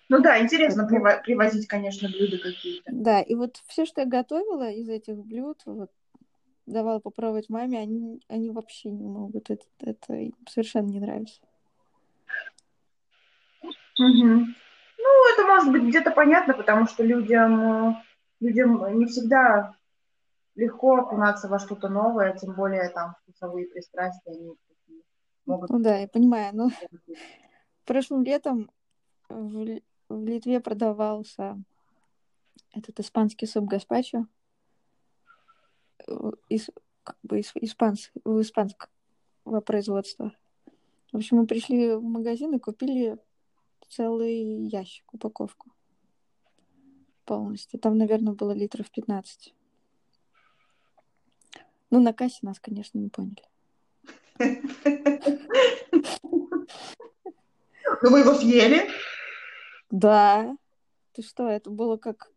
Ну 0.08 0.20
да, 0.20 0.40
интересно 0.40 0.86
привозить, 0.86 1.66
конечно, 1.66 2.08
блюда 2.08 2.38
какие-то. 2.38 2.92
Да, 2.92 3.20
и 3.20 3.34
вот 3.34 3.62
все, 3.66 3.84
что 3.86 4.02
я 4.02 4.06
готовила 4.06 4.70
из 4.70 4.88
этих 4.88 5.16
блюд, 5.16 5.62
вот 5.64 5.90
давала 6.66 6.98
попробовать 6.98 7.48
маме, 7.48 7.78
они, 7.78 8.20
они 8.28 8.50
вообще 8.50 8.90
не 8.90 9.06
могут. 9.06 9.50
Это, 9.50 9.64
это 9.80 10.14
им 10.14 10.34
совершенно 10.48 10.88
не 10.88 11.00
нравится. 11.00 11.40
Угу. 13.98 14.46
Ну, 14.98 15.32
это 15.32 15.46
может 15.46 15.72
быть 15.72 15.84
где-то 15.84 16.10
понятно, 16.10 16.54
потому 16.54 16.86
что 16.86 17.02
людям, 17.02 17.96
людям 18.40 18.98
не 18.98 19.06
всегда 19.06 19.74
легко 20.54 20.96
окунаться 20.96 21.48
во 21.48 21.58
что-то 21.58 21.88
новое, 21.88 22.36
тем 22.36 22.54
более 22.54 22.88
там 22.90 23.14
вкусовые 23.22 23.66
пристрастия, 23.66 24.32
они 24.32 24.54
могут... 25.44 25.70
Ну 25.70 25.78
да, 25.78 25.98
я 25.98 26.08
понимаю, 26.08 26.54
но 26.54 26.70
прошлым 27.84 28.24
летом 28.24 28.70
в, 29.28 29.80
в 30.08 30.26
Литве 30.26 30.60
продавался 30.60 31.58
этот 32.74 33.00
испанский 33.00 33.46
суп 33.46 33.64
гаспачо 33.64 34.26
из, 36.48 36.70
как 37.02 37.16
бы 37.22 37.40
из, 37.40 37.52
испанс, 37.54 38.10
испанского 38.24 39.60
производства. 39.64 40.32
В 41.12 41.16
общем, 41.16 41.38
мы 41.38 41.46
пришли 41.46 41.94
в 41.94 42.02
магазин 42.02 42.54
и 42.54 42.58
купили 42.58 43.18
целый 43.88 44.66
ящик, 44.66 45.12
упаковку 45.14 45.70
полностью. 47.24 47.78
Там, 47.78 47.98
наверное, 47.98 48.32
было 48.32 48.52
литров 48.52 48.90
15. 48.90 49.54
Ну, 51.90 52.00
на 52.00 52.12
кассе 52.12 52.38
нас, 52.42 52.58
конечно, 52.58 52.98
не 52.98 53.08
поняли. 53.08 53.42
Ну, 58.02 58.10
вы 58.10 58.20
его 58.20 58.34
съели? 58.34 58.88
Да. 59.90 60.56
Ты 61.12 61.22
что, 61.22 61.48
это 61.48 61.70
было 61.70 61.96
как 61.96 62.30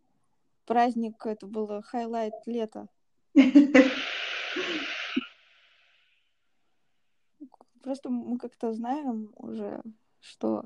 праздник, 0.65 1.25
это 1.25 1.47
было 1.47 1.81
highlight 1.81 2.33
лета. 2.45 2.87
Просто 7.81 8.09
мы 8.09 8.37
как-то 8.37 8.73
знаем 8.73 9.31
уже, 9.35 9.81
что 10.19 10.63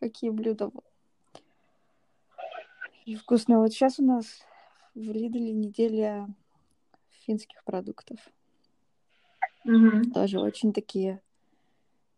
какие 0.00 0.30
блюда 0.30 0.70
вкусные. 3.18 3.58
Вот 3.58 3.72
сейчас 3.72 3.98
у 3.98 4.04
нас 4.04 4.44
в 4.94 5.00
Lidl'е 5.00 5.52
неделя 5.52 6.28
финских 7.10 7.64
продуктов. 7.64 8.18
Угу. 9.64 10.10
Тоже 10.12 10.40
очень 10.40 10.72
такие 10.72 11.20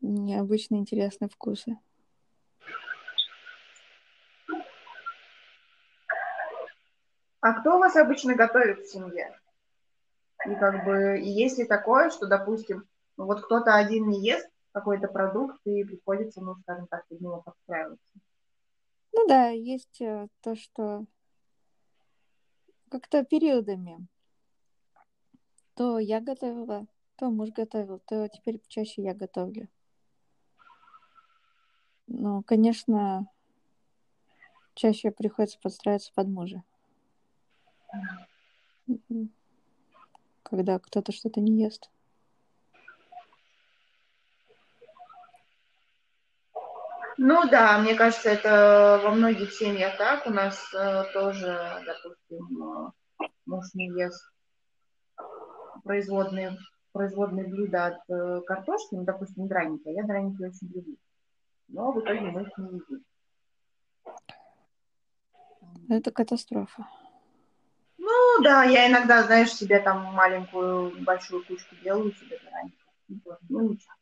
необычные, 0.01 0.81
интересные 0.81 1.29
вкусы. 1.29 1.79
А 7.47 7.53
кто 7.53 7.77
у 7.77 7.79
вас 7.79 7.95
обычно 7.95 8.35
готовит 8.35 8.81
в 8.81 8.91
семье? 8.91 9.33
И 10.47 10.55
как 10.57 10.85
бы, 10.85 11.21
есть 11.23 11.59
ли 11.59 11.65
такое, 11.65 12.11
что, 12.11 12.27
допустим, 12.27 12.89
ну, 13.17 13.27
вот 13.27 13.45
кто-то 13.45 13.77
один 13.77 14.09
не 14.09 14.21
ест 14.21 14.51
какой-то 14.73 15.07
продукт, 15.07 15.61
и 15.65 15.85
приходится, 15.85 16.41
ну, 16.41 16.57
скажем 16.57 16.89
так, 16.89 17.07
под 17.07 17.21
него 17.21 17.43
подстраиваться? 17.43 18.05
Ну 19.13 19.29
да, 19.29 19.51
есть 19.51 20.01
э, 20.01 20.27
то, 20.41 20.57
что 20.57 21.05
как-то 22.91 23.25
периодами. 23.25 24.09
То 25.77 26.01
я 26.01 26.21
готовила, 26.21 26.85
то 27.15 27.31
муж 27.31 27.51
готовил, 27.51 28.01
то 28.07 28.27
теперь 28.27 28.61
чаще 28.67 29.03
я 29.03 29.15
готовлю. 29.15 29.69
Ну, 32.09 32.43
конечно, 32.43 33.31
чаще 34.75 35.13
приходится 35.13 35.61
подстраиваться 35.61 36.11
под 36.13 36.27
мужа. 36.27 36.65
Когда 40.43 40.79
кто-то 40.79 41.13
что-то 41.13 41.41
не 41.41 41.63
ест. 41.63 41.91
Ну 47.19 47.49
да, 47.49 47.79
мне 47.79 47.95
кажется, 47.95 48.29
это 48.29 49.01
во 49.03 49.11
многих 49.11 49.53
семьях 49.53 49.97
так. 49.97 50.27
У 50.27 50.31
нас 50.31 50.73
э, 50.75 51.05
тоже, 51.15 51.83
допустим, 51.87 52.63
э, 52.63 53.27
муж 53.47 53.65
не 53.73 53.89
ест 53.99 54.23
производные, 55.83 56.59
производные 56.93 57.47
блюда 57.47 57.87
от 57.87 58.11
э, 58.11 58.43
картошки, 58.43 58.95
ну, 58.97 59.05
допустим, 59.05 59.49
драники. 59.49 59.89
А 59.89 59.93
я 59.93 60.03
драники 60.03 60.43
очень 60.43 60.69
люблю. 60.75 60.97
Но 61.69 61.93
в 61.93 62.01
итоге 62.01 62.21
мы 62.21 62.43
их 62.43 62.59
не 62.59 62.79
едим. 62.79 63.05
Это 65.89 66.11
катастрофа. 66.11 66.87
Ну 68.37 68.43
да, 68.43 68.65
я 68.65 68.91
иногда, 68.91 69.23
знаешь, 69.23 69.53
себе 69.53 69.79
там 69.79 70.03
маленькую, 70.13 71.03
большую 71.05 71.43
кучку 71.47 71.75
делаю 71.83 72.13
себе 72.13 72.39
заранее. 72.45 72.73
Ну 73.49 73.71
ничего. 73.71 73.95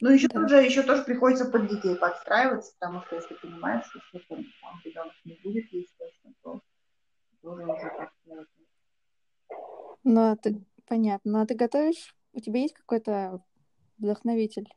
Ну, 0.00 0.10
еще 0.10 0.26
да. 0.26 0.40
тоже, 0.40 0.56
еще 0.56 0.82
тоже 0.82 1.04
приходится 1.04 1.44
под 1.44 1.68
детей 1.68 1.94
подстраиваться, 1.94 2.72
потому 2.80 3.04
что 3.04 3.14
если 3.14 3.34
понимаешь, 3.34 3.84
что 3.86 4.00
что-то 4.00 4.34
там 4.60 4.80
ребенок 4.84 5.12
не 5.24 5.38
будет 5.44 5.72
есть 5.72 5.96
точно, 5.96 6.32
то 6.42 6.60
тоже 7.40 7.62
уже 7.62 7.92
так 7.96 8.12
Ну, 10.02 10.32
а 10.32 10.36
ты, 10.36 10.64
понятно. 10.88 11.32
Ну, 11.32 11.40
а 11.40 11.46
ты 11.46 11.54
готовишь? 11.54 12.16
У 12.32 12.40
тебя 12.40 12.58
есть 12.58 12.74
какой-то 12.74 13.44
вдохновитель? 13.98 14.68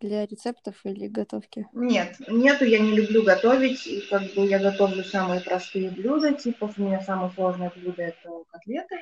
Для 0.00 0.26
рецептов 0.26 0.74
или 0.84 1.08
готовки? 1.08 1.66
Нет, 1.72 2.16
нету, 2.28 2.64
я 2.64 2.78
не 2.78 2.96
люблю 2.96 3.22
готовить. 3.22 3.86
И 3.86 4.00
как 4.08 4.22
бы 4.34 4.46
я 4.46 4.58
готовлю 4.58 5.04
самые 5.04 5.40
простые 5.40 5.90
блюда. 5.90 6.32
Типа 6.32 6.70
у 6.76 6.82
меня 6.82 7.00
самое 7.00 7.30
сложное 7.32 7.72
блюдо 7.74 8.02
это 8.02 8.44
котлеты. 8.50 8.96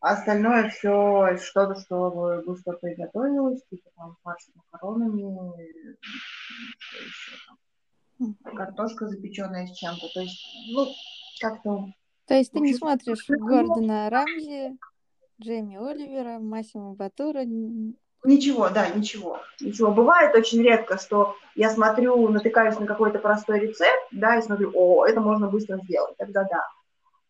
А 0.00 0.12
остальное 0.12 0.68
все 0.68 1.36
что-то, 1.38 1.80
что 1.80 2.42
быстро 2.46 2.74
приготовилось, 2.74 3.62
типа 3.70 3.90
там 3.96 4.16
фарш 4.22 4.42
с 4.42 4.54
макаронами, 4.54 5.96
что 6.78 6.98
еще 6.98 7.32
там. 7.46 8.36
Картошка 8.54 9.08
запеченная 9.08 9.66
с 9.66 9.76
чем-то. 9.76 10.06
То 10.14 10.20
есть, 10.20 10.40
ну, 10.72 10.86
как-то... 11.40 11.86
То 12.26 12.34
есть 12.34 12.52
ты 12.52 12.60
не 12.60 12.74
смотришь 12.74 13.24
Гордона 13.28 14.08
Рамзи, 14.10 14.78
Джейми 15.40 15.76
Оливера, 15.76 16.38
Массимо 16.38 16.94
Батура, 16.94 17.44
Ничего, 18.24 18.68
да, 18.70 18.88
ничего. 18.88 19.40
Ничего. 19.60 19.92
Бывает 19.92 20.34
очень 20.34 20.62
редко, 20.62 20.98
что 20.98 21.36
я 21.54 21.70
смотрю, 21.70 22.28
натыкаюсь 22.28 22.78
на 22.78 22.86
какой-то 22.86 23.18
простой 23.18 23.60
рецепт, 23.60 24.08
да, 24.10 24.36
и 24.36 24.42
смотрю, 24.42 24.72
о, 24.74 25.06
это 25.06 25.20
можно 25.20 25.48
быстро 25.48 25.78
сделать, 25.78 26.16
тогда 26.16 26.44
да. 26.44 26.64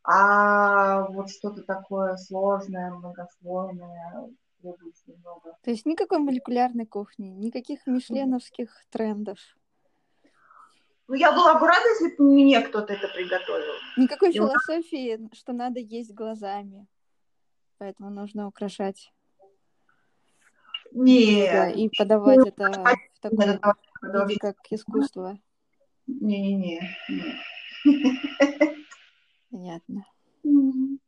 А 0.05 1.09
вот 1.09 1.31
что-то 1.31 1.63
такое 1.63 2.17
сложное, 2.17 2.93
многослойное, 2.93 4.29
требующее 4.63 5.17
много. 5.23 5.57
То 5.63 5.71
есть 5.71 5.85
никакой 5.85 6.19
молекулярной 6.19 6.87
кухни, 6.87 7.29
никаких 7.29 7.87
мишленовских 7.87 8.71
трендов. 8.91 9.39
Ну, 11.09 11.15
я 11.15 11.33
была 11.33 11.55
бы 11.59 11.67
рада, 11.67 11.89
если 11.89 12.17
бы 12.17 12.25
мне 12.25 12.61
кто-то 12.63 12.93
это 12.93 13.09
приготовил. 13.09 13.75
Никакой 13.97 14.31
и 14.31 14.33
философии, 14.33 15.17
вот... 15.17 15.37
что 15.37 15.53
надо 15.53 15.79
есть 15.79 16.15
глазами. 16.15 16.87
Поэтому 17.79 18.11
нужно 18.11 18.49
украшать 18.49 19.13
нет. 20.97 21.77
И 21.77 21.91
подавать 21.97 22.39
ну, 22.39 22.47
это 22.47 22.97
в 23.15 23.21
таком 23.21 24.27
виде, 24.27 24.41
как 24.41 24.57
искусство. 24.71 25.39
Не-не-не. 26.07 26.81
Понятно. 29.51 30.07
Ну, 30.43 30.99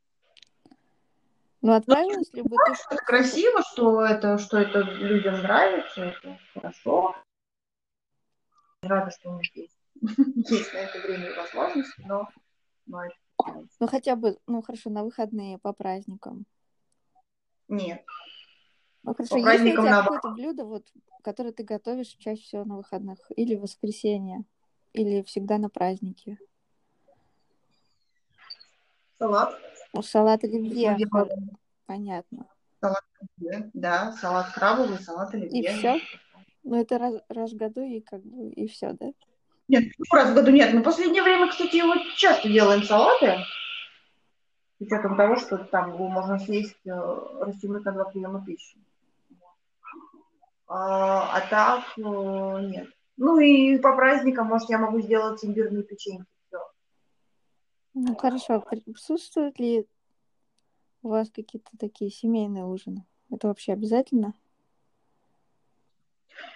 отправилась 1.72 2.32
ли 2.32 2.42
бы 2.42 2.56
ты... 2.66 2.74
Что 2.74 2.96
красиво, 3.04 3.62
что 3.72 4.04
это, 4.04 4.38
что 4.38 4.58
это 4.58 4.80
людям 4.80 5.42
нравится, 5.42 6.02
это 6.02 6.38
хорошо. 6.54 7.16
Рада, 8.82 9.10
что 9.10 9.30
у 9.30 9.38
них 9.38 9.56
есть, 9.56 9.76
есть 10.50 10.72
на 10.72 10.78
это 10.78 11.00
время 11.00 11.30
и 11.30 11.36
возможность, 11.36 11.92
но, 11.98 12.28
но 12.86 13.04
это 13.04 13.14
ну, 13.80 13.86
хотя 13.86 14.16
бы, 14.16 14.38
ну, 14.46 14.62
хорошо, 14.62 14.90
на 14.90 15.04
выходные 15.04 15.58
по 15.58 15.72
праздникам. 15.72 16.44
Нет. 17.68 18.04
Ну, 19.02 19.14
хорошо, 19.14 19.34
По 19.34 19.50
есть 19.50 19.64
ли 19.64 19.76
у 19.76 19.82
тебя 19.82 20.02
какое-то 20.02 20.30
блюдо, 20.30 20.64
вот, 20.64 20.86
которое 21.22 21.52
ты 21.52 21.62
готовишь 21.62 22.16
чаще 22.18 22.42
всего 22.42 22.64
на 22.64 22.76
выходных? 22.76 23.18
Или 23.36 23.54
в 23.54 23.62
воскресенье? 23.62 24.44
Или 24.92 25.22
всегда 25.22 25.58
на 25.58 25.68
празднике? 25.68 26.38
Салат. 29.18 29.58
У 29.92 30.02
салат 30.02 30.44
оливье. 30.44 30.96
Понятно. 31.86 32.46
Салат 32.80 33.04
оливье, 33.20 33.70
да. 33.74 34.12
Салат 34.12 34.52
крабовый, 34.52 34.98
салат 34.98 35.34
оливье. 35.34 35.60
И 35.60 35.66
все? 35.66 36.00
Ну, 36.64 36.80
это 36.80 36.98
раз, 36.98 37.14
раз 37.28 37.52
в 37.52 37.56
году 37.56 37.82
и 37.82 38.00
как 38.00 38.22
бы 38.22 38.50
и 38.50 38.66
все, 38.68 38.92
да? 38.92 39.12
Нет, 39.68 39.92
раз 40.12 40.30
в 40.30 40.34
году 40.34 40.50
нет. 40.50 40.72
Мы 40.72 40.80
в 40.80 40.84
последнее 40.84 41.22
время, 41.22 41.48
кстати, 41.48 41.80
вот 41.82 41.98
часто 42.16 42.48
делаем 42.48 42.82
салаты. 42.82 43.38
С 44.78 44.82
учетом 44.82 45.16
того, 45.16 45.36
что 45.36 45.58
там 45.58 45.90
можно 45.96 46.38
съесть 46.38 46.76
э, 46.84 46.90
растянуть 47.40 47.84
на 47.84 47.92
два 47.92 48.04
приема 48.04 48.44
пищи. 48.44 48.76
А, 50.68 51.36
а 51.36 51.40
так 51.48 51.84
э, 51.96 52.00
нет. 52.00 52.88
Ну 53.16 53.40
и 53.40 53.78
по 53.78 53.96
праздникам, 53.96 54.48
может, 54.48 54.68
я 54.68 54.78
могу 54.78 55.00
сделать 55.00 55.44
имбирные 55.44 55.82
печеньки. 55.82 56.26
Все. 56.46 56.58
Ну 57.94 58.14
хорошо. 58.14 58.60
Присутствуют 58.60 59.58
ли 59.58 59.86
у 61.02 61.08
вас 61.08 61.30
какие-то 61.30 61.70
такие 61.78 62.10
семейные 62.10 62.64
ужины? 62.64 63.06
Это 63.30 63.48
вообще 63.48 63.72
обязательно? 63.72 64.34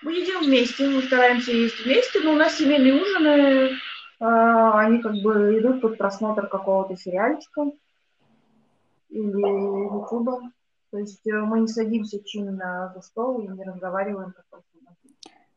Мы 0.03 0.15
едим 0.15 0.41
вместе, 0.41 0.89
мы 0.89 1.03
стараемся 1.03 1.53
есть 1.53 1.85
вместе, 1.85 2.21
но 2.21 2.33
у 2.33 2.37
нас 2.37 2.57
семейные 2.57 2.95
ужины, 2.95 3.79
а, 4.21 4.81
они 4.81 5.01
как 5.01 5.15
бы 5.23 5.59
идут 5.59 5.81
под 5.81 5.99
просмотр 5.99 6.47
какого-то 6.49 6.97
сериальчика 6.97 7.73
или 9.09 9.97
ютуба. 9.97 10.53
То 10.93 10.99
есть 10.99 11.27
э, 11.27 11.33
мы 11.41 11.61
не 11.61 11.69
садимся 11.69 12.23
чинно 12.23 12.93
за 12.95 13.01
стол 13.01 13.41
и 13.41 13.49
не 13.49 13.65
разговариваем 13.65 14.35
как 14.51 14.63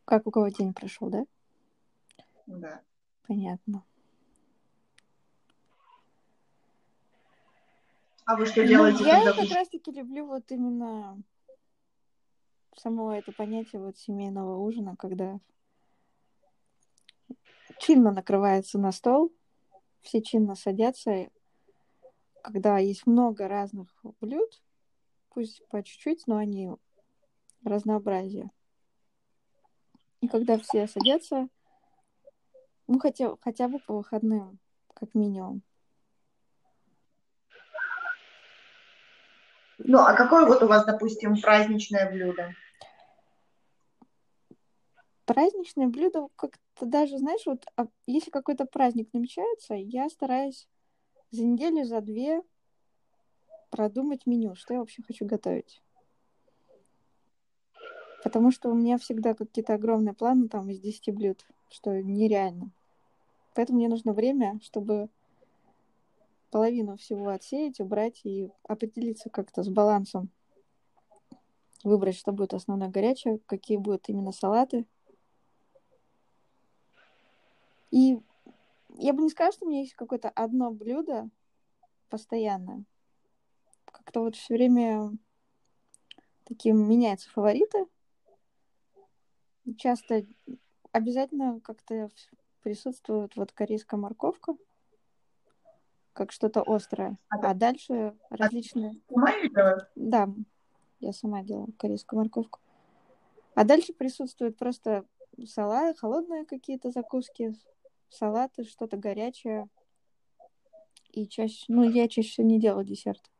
Как 0.06 0.28
у 0.28 0.32
кого 0.32 0.48
день 0.48 0.74
прошел, 0.74 1.10
да? 1.10 1.26
Да. 2.48 2.82
Понятно. 3.28 3.84
А 8.24 8.38
вы 8.38 8.46
что 8.46 8.66
делаете? 8.66 9.00
Ну, 9.00 9.08
я 9.08 9.34
как 9.34 9.52
раз-таки 9.52 9.92
люблю 9.92 10.26
вот 10.26 10.50
именно 10.52 11.22
само 12.78 13.12
это 13.12 13.34
понятие 13.34 13.82
вот 13.82 13.98
семейного 13.98 14.58
ужина, 14.58 14.96
когда 14.96 15.42
чинно 17.80 18.14
накрывается 18.14 18.80
на 18.80 18.94
стол, 18.94 19.34
все 20.02 20.22
чинно 20.22 20.56
садятся, 20.56 21.30
когда 22.42 22.78
есть 22.78 23.06
много 23.06 23.50
разных 23.50 23.90
блюд, 24.22 24.62
пусть 25.36 25.68
по 25.68 25.84
чуть-чуть, 25.84 26.26
но 26.28 26.38
они 26.38 26.72
разнообразие. 27.64 28.50
И 30.22 30.28
когда 30.28 30.58
все 30.58 30.88
садятся, 30.88 31.50
ну, 32.88 33.00
хотя, 33.00 33.36
хотя 33.42 33.68
бы 33.68 33.80
по 33.80 33.98
выходным, 33.98 34.58
как 34.94 35.14
минимум. 35.14 35.62
Ну, 39.78 40.00
а 40.00 40.16
какое 40.16 40.46
вот 40.46 40.64
у 40.64 40.68
вас, 40.68 40.86
допустим, 40.86 41.40
праздничное 41.42 42.10
блюдо? 42.10 42.56
Праздничное 45.26 45.88
блюдо 45.88 46.30
как-то 46.38 46.86
даже, 46.86 47.18
знаешь, 47.18 47.46
вот 47.46 47.66
а 47.76 47.88
если 48.08 48.32
какой-то 48.32 48.66
праздник 48.66 49.10
намечается, 49.12 49.74
я 49.74 50.08
стараюсь 50.10 50.70
за 51.32 51.44
неделю, 51.44 51.84
за 51.84 52.00
две 52.00 52.42
продумать 53.70 54.26
меню, 54.26 54.56
что 54.56 54.74
я 54.74 54.80
вообще 54.80 55.04
хочу 55.04 55.26
готовить. 55.26 55.82
Потому 58.24 58.52
что 58.52 58.70
у 58.70 58.74
меня 58.74 58.98
всегда 58.98 59.34
какие-то 59.36 59.76
огромные 59.76 60.14
планы 60.14 60.48
там 60.48 60.70
из 60.70 60.80
10 60.80 61.14
блюд, 61.14 61.46
что 61.70 62.02
нереально. 62.02 62.72
Поэтому 63.54 63.78
мне 63.78 63.88
нужно 63.88 64.14
время, 64.14 64.60
чтобы 64.64 65.10
половину 66.50 66.98
всего 66.98 67.30
отсеять, 67.30 67.80
убрать 67.80 68.22
и 68.24 68.50
определиться 68.64 69.30
как-то 69.30 69.62
с 69.62 69.70
балансом. 69.70 70.30
Выбрать, 71.84 72.16
что 72.16 72.32
будет 72.32 72.54
основное 72.54 72.90
горячее, 72.90 73.40
какие 73.46 73.78
будут 73.78 74.10
именно 74.10 74.32
салаты. 74.32 74.86
И 77.92 78.20
я 78.98 79.14
бы 79.14 79.22
не 79.22 79.30
сказала, 79.30 79.54
что 79.54 79.66
у 79.66 79.70
меня 79.70 79.82
есть 79.82 79.94
какое-то 79.94 80.30
одно 80.30 80.72
блюдо 80.72 81.30
постоянное. 82.10 82.86
Как-то 84.06 84.22
вот 84.22 84.36
все 84.36 84.54
время 84.54 85.12
таким 86.44 86.88
меняются 86.88 87.30
фавориты. 87.32 87.88
Часто 89.78 90.26
обязательно 90.92 91.60
как-то 91.60 92.10
присутствует 92.62 93.36
вот 93.36 93.52
корейская 93.52 93.98
морковка, 93.98 94.56
как 96.14 96.32
что-то 96.32 96.62
острое. 96.66 97.18
А, 97.30 97.50
а 97.50 97.54
дальше 97.56 98.16
различные... 98.30 99.02
Сама 99.10 99.32
Да, 99.96 100.30
я 101.00 101.12
сама 101.12 101.42
делала 101.42 101.70
корейскую 101.78 102.20
морковку. 102.20 102.60
А 103.56 103.64
дальше 103.64 103.92
присутствует 103.94 104.56
просто 104.56 105.06
салат, 105.48 105.98
холодные 105.98 106.46
какие-то 106.46 106.92
закуски, 106.92 107.56
салаты, 108.10 108.66
что-то 108.66 108.98
горячее. 108.98 109.68
И 111.10 111.28
чаще, 111.28 111.66
ну, 111.70 111.82
я 111.84 112.08
чаще 112.08 112.30
всего 112.30 112.48
не 112.48 112.60
делаю 112.60 112.86
десерт. 112.86 113.32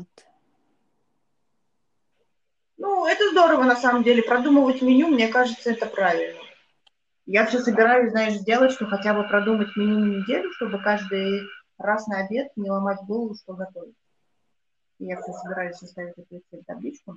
Вот. 0.00 0.26
Ну, 2.78 3.06
это 3.06 3.30
здорово, 3.30 3.64
на 3.64 3.76
самом 3.76 4.02
деле. 4.02 4.22
Продумывать 4.22 4.80
меню, 4.80 5.08
мне 5.08 5.28
кажется, 5.28 5.70
это 5.70 5.86
правильно. 5.86 6.40
Я 7.26 7.46
все 7.46 7.60
собираюсь, 7.60 8.10
знаешь, 8.10 8.38
сделать, 8.38 8.72
что 8.72 8.86
хотя 8.86 9.14
бы 9.14 9.28
продумать 9.28 9.76
меню 9.76 9.98
на 9.98 10.16
неделю, 10.16 10.50
чтобы 10.52 10.82
каждый 10.82 11.42
раз 11.78 12.06
на 12.06 12.20
обед 12.20 12.50
не 12.56 12.70
ломать 12.70 13.00
голову, 13.06 13.34
что 13.34 13.54
готовить. 13.54 13.94
Я 14.98 15.20
все 15.20 15.32
собираюсь 15.32 15.76
составить 15.76 16.14
эту 16.18 16.64
табличку. 16.66 17.16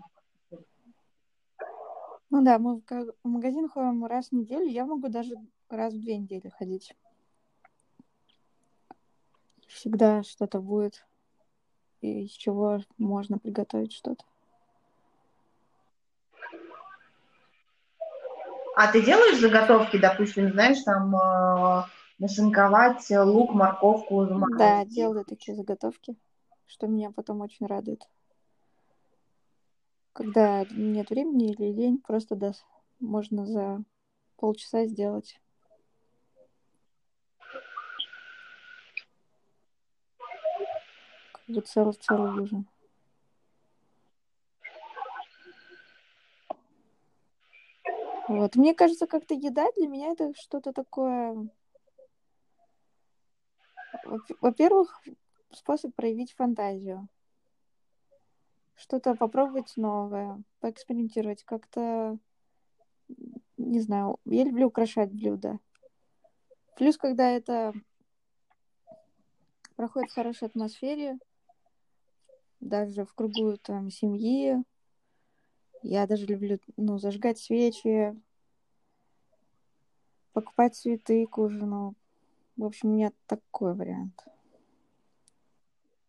Ну 2.29 2.43
да, 2.43 2.59
мы 2.59 2.81
в 2.89 3.13
магазин 3.23 3.69
ходим 3.69 4.05
раз 4.05 4.29
в 4.29 4.31
неделю, 4.33 4.65
я 4.65 4.85
могу 4.85 5.07
даже 5.07 5.35
раз 5.69 5.93
в 5.93 6.01
две 6.01 6.17
недели 6.17 6.49
ходить. 6.49 6.95
Всегда 9.67 10.23
что-то 10.23 10.59
будет, 10.59 11.05
из 12.07 12.31
чего 12.31 12.79
можно 12.97 13.37
приготовить 13.37 13.93
что-то. 13.93 14.23
А 18.75 18.91
ты 18.91 19.01
делаешь 19.01 19.39
заготовки, 19.39 19.97
допустим, 19.97 20.51
знаешь, 20.51 20.81
там 20.83 21.15
э, 21.15 21.83
нашинковать 22.17 23.05
лук, 23.09 23.53
морковку, 23.53 24.25
заморозить? 24.25 24.57
Да, 24.59 24.85
делаю 24.85 25.25
такие 25.25 25.55
заготовки 25.55 26.15
что 26.73 26.87
меня 26.87 27.11
потом 27.11 27.41
очень 27.41 27.67
радует. 27.67 28.07
Когда 30.13 30.65
нет 30.71 31.09
времени 31.09 31.51
или 31.51 31.71
лень, 31.71 31.99
просто 31.99 32.35
да, 32.35 32.53
можно 32.99 33.45
за 33.45 33.83
полчаса 34.37 34.85
сделать. 34.85 35.39
Бы 41.47 41.62
целый, 41.62 41.93
целый 41.93 42.41
ужин. 42.41 42.67
Вот. 48.27 48.56
Мне 48.56 48.73
кажется, 48.73 49.06
как-то 49.06 49.34
еда 49.34 49.67
для 49.75 49.88
меня 49.88 50.12
это 50.12 50.34
что-то 50.36 50.71
такое... 50.71 51.49
Во-первых, 54.41 55.01
способ 55.51 55.93
проявить 55.95 56.34
фантазию. 56.34 57.08
Что-то 58.75 59.15
попробовать 59.15 59.73
новое, 59.75 60.41
поэкспериментировать, 60.60 61.43
как-то, 61.43 62.17
не 63.58 63.79
знаю, 63.79 64.17
я 64.25 64.45
люблю 64.45 64.67
украшать 64.67 65.12
блюда. 65.12 65.60
Плюс, 66.75 66.97
когда 66.97 67.29
это 67.29 67.73
проходит 69.75 70.10
в 70.10 70.15
хорошей 70.15 70.47
атмосфере, 70.47 71.19
даже 72.63 73.06
в 73.06 73.13
кругу 73.13 73.58
там 73.58 73.89
семьи, 73.89 74.63
я 75.82 76.08
даже 76.08 76.26
люблю, 76.26 76.60
ну, 76.78 76.97
зажигать 76.97 77.38
свечи, 77.38 78.15
покупать 80.32 80.76
цветы 80.76 81.26
к 81.28 81.38
ужину. 81.38 81.95
В 82.56 82.65
общем, 82.65 82.89
у 82.89 82.93
меня 82.93 83.12
такой 83.28 83.73
вариант. 83.73 84.23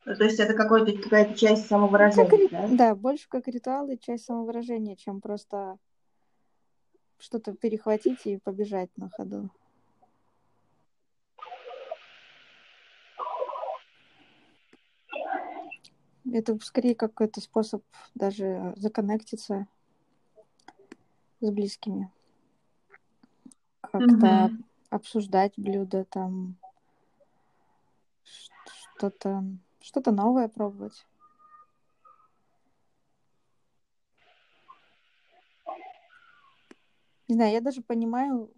Ну, 0.05 0.14
то 0.14 0.25
есть 0.25 0.38
это 0.38 0.55
какой-то, 0.55 0.93
какая-то 1.01 1.35
часть 1.35 1.67
самовыражения, 1.67 2.49
как, 2.49 2.51
да? 2.51 2.69
Да, 2.69 2.95
больше 2.95 3.27
как 3.29 3.49
ритуал 3.49 3.88
и 3.88 3.99
часть 3.99 4.27
самовыражения, 4.27 4.97
чем 4.97 5.21
просто 5.21 5.79
что-то 7.19 7.55
перехватить 7.55 8.27
и 8.27 8.37
побежать 8.37 8.90
на 8.97 9.09
ходу. 9.09 9.51
Это 16.35 16.59
скорее 16.64 16.97
какой-то 16.97 17.40
способ 17.40 17.85
даже 18.16 18.73
законнектиться 18.75 19.68
с 21.40 21.49
близкими. 21.49 22.11
Как-то 23.81 24.47
угу. 24.47 24.64
обсуждать 24.90 25.53
блюда, 25.57 26.05
там 26.05 26.57
что-то 28.97 29.44
что-то 29.81 30.11
новое 30.11 30.49
пробовать. 30.49 31.07
Не 37.29 37.37
знаю, 37.37 37.53
я 37.53 37.61
даже 37.61 37.81
понимаю, 37.81 38.51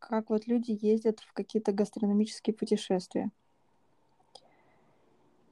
как 0.00 0.30
вот 0.30 0.48
люди 0.48 0.76
ездят 0.80 1.20
в 1.20 1.32
какие-то 1.32 1.70
гастрономические 1.70 2.54
путешествия. 2.54 3.30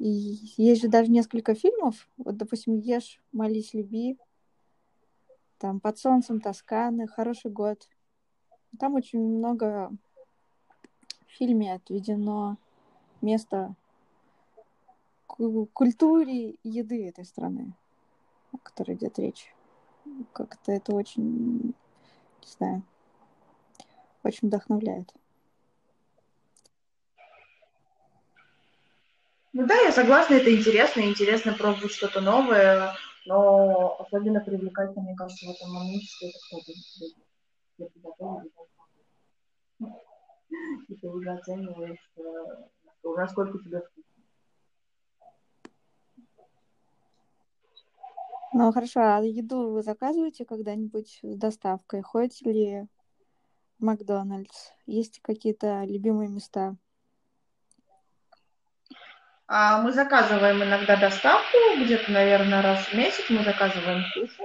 И 0.05 0.39
есть 0.59 0.83
же 0.83 0.89
даже 0.89 1.11
несколько 1.11 1.55
фильмов. 1.55 2.07
Вот, 2.19 2.37
допустим, 2.37 2.77
«Ешь, 2.77 3.23
молись, 3.33 3.73
люби», 3.73 4.19
там 5.57 5.81
«Под 5.81 5.97
солнцем 5.97 6.43
Тосканы», 6.43 7.07
«Хороший 7.07 7.51
год». 7.51 7.89
Там 8.79 8.97
очень 8.97 9.19
много 9.19 9.91
в 11.27 11.31
фильме 11.31 11.73
отведено 11.73 12.59
место 13.23 13.75
культуре 15.73 16.59
еды 16.63 17.09
этой 17.09 17.25
страны, 17.25 17.73
о 18.53 18.59
которой 18.59 18.97
идет 18.97 19.19
речь. 19.19 19.55
Как-то 20.35 20.71
это 20.73 20.95
очень, 20.95 21.73
не 22.43 22.49
знаю, 22.59 22.83
очень 24.23 24.49
вдохновляет. 24.49 25.15
Ну 29.55 29.67
да, 29.67 29.75
я 29.83 29.93
согласна, 29.93 30.35
это 30.35 30.53
интересно, 30.53 31.03
интересно 31.03 31.53
пробовать 31.53 31.93
что-то 31.93 32.21
новое, 32.21 32.93
но 33.25 33.97
особенно 34.01 34.41
привлекательно, 34.41 35.03
мне 35.03 35.15
кажется, 35.15 35.47
в 35.47 35.51
этом 35.51 35.73
моменте, 35.73 36.07
что 36.07 36.27
это 36.27 36.39
кто-то 36.49 36.73
и 40.89 40.95
ты 40.97 41.09
уже 41.09 41.31
оцениваешь, 41.31 42.13
насколько 43.05 43.59
тебе 43.59 43.81
вкусно. 43.81 44.03
Ну, 48.55 48.73
хорошо, 48.73 49.01
а 49.03 49.21
еду 49.21 49.71
вы 49.71 49.83
заказываете 49.83 50.45
когда-нибудь 50.45 51.21
с 51.23 51.37
доставкой? 51.37 52.03
Ходите 52.03 52.53
ли 52.53 52.87
в 53.79 53.85
Макдональдс? 53.85 54.73
Есть 54.87 55.21
какие-то 55.23 55.85
любимые 55.85 56.29
места? 56.29 56.77
А 59.47 59.83
мы 59.83 59.93
заказываем 59.93 60.63
иногда 60.63 60.97
доставку, 60.97 61.57
где-то, 61.77 62.11
наверное, 62.11 62.63
раз 62.63 62.87
в 62.87 62.95
месяц 62.95 63.25
мы 63.29 63.45
заказываем 63.45 64.03
сушу. 64.13 64.45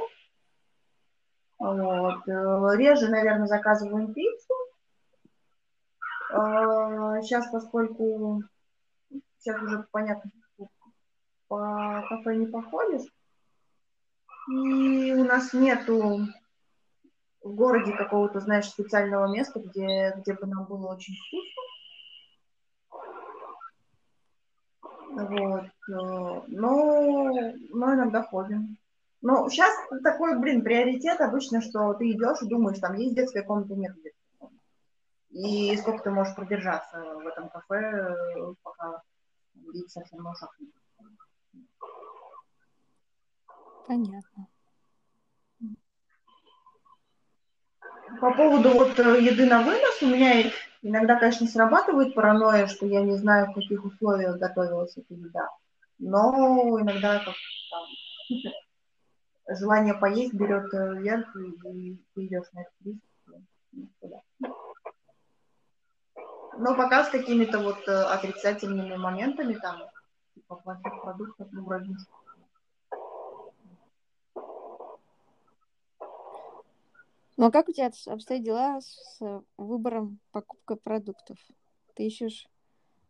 Вот. 1.57 2.27
Э, 2.27 2.77
реже, 2.77 3.09
наверное, 3.09 3.47
заказываем 3.47 4.13
пиццу. 4.13 4.53
Сейчас, 7.21 7.47
а, 7.47 7.51
поскольку 7.51 8.43
сейчас 9.39 9.61
уже 9.61 9.85
понятно, 9.91 10.29
по 11.47 12.03
кафе 12.07 12.35
не 12.35 12.45
походишь, 12.45 13.09
и 14.49 15.13
у 15.13 15.23
нас 15.23 15.53
нету 15.53 16.27
в 17.41 17.55
городе 17.55 17.93
какого-то, 17.93 18.39
знаешь, 18.41 18.67
специального 18.67 19.33
места, 19.33 19.59
где, 19.59 20.13
где 20.17 20.33
бы 20.33 20.45
нам 20.45 20.65
было 20.65 20.93
очень 20.93 21.15
вкусно. 21.15 21.68
Вот. 25.11 25.65
Э, 25.65 26.41
но, 26.47 27.31
но 27.69 27.93
иногда 27.93 28.23
ходим. 28.23 28.77
Ну, 29.21 29.49
сейчас 29.49 29.73
такой, 30.03 30.39
блин, 30.39 30.63
приоритет 30.63 31.19
обычно, 31.19 31.61
что 31.61 31.93
ты 31.93 32.11
идешь 32.11 32.41
и 32.41 32.47
думаешь, 32.47 32.79
там 32.79 32.95
есть 32.95 33.15
детская 33.15 33.43
комната, 33.43 33.75
нет 33.75 33.93
детской 33.95 34.23
комнаты. 34.37 34.63
И 35.31 35.75
сколько 35.77 36.03
ты 36.03 36.11
можешь 36.11 36.35
продержаться 36.35 36.97
в 36.99 37.27
этом 37.27 37.49
кафе, 37.49 38.15
пока 38.63 39.01
дети 39.73 39.89
совсем 39.89 40.19
не 40.59 40.71
Понятно. 43.87 44.47
По 48.21 48.33
поводу 48.33 48.69
вот 48.69 48.99
э, 48.99 49.21
еды 49.21 49.45
на 49.45 49.61
вынос, 49.61 50.01
у 50.01 50.07
меня 50.07 50.51
иногда, 50.81 51.17
конечно, 51.17 51.47
срабатывает 51.47 52.15
паранойя, 52.15 52.67
что 52.67 52.85
я 52.85 53.01
не 53.01 53.17
знаю, 53.17 53.47
в 53.47 53.53
каких 53.53 53.83
условиях 53.85 54.37
готовилась 54.37 54.97
эта 54.97 55.13
еда. 55.13 55.49
Но 55.97 56.79
иногда 56.79 57.19
как 57.19 57.35
там, 57.71 57.83
желание 59.57 59.93
поесть 59.93 60.33
берет 60.33 60.73
э, 60.73 60.95
вверх, 60.95 61.35
и 61.35 61.97
ты 62.15 62.25
идешь 62.25 62.47
на 62.53 62.61
этот 62.61 62.73
риск. 62.85 63.01
Но 66.57 66.75
пока 66.75 67.05
с 67.05 67.09
какими-то 67.09 67.59
вот 67.59 67.87
э, 67.87 67.91
отрицательными 67.91 68.97
моментами, 68.97 69.53
там, 69.53 69.81
типа 70.35 70.55
плохих 70.55 71.01
продуктов, 71.01 71.47
ну, 71.51 71.63
вроде 71.63 71.93
Ну 77.39 77.45
а 77.45 77.51
как 77.51 77.69
у 77.69 77.71
тебя 77.71 77.89
обстоят 78.07 78.43
дела 78.43 78.81
с 78.81 79.17
выбором 79.55 80.19
покупкой 80.33 80.75
продуктов? 80.75 81.37
Ты 81.95 82.07
ищешь 82.07 82.49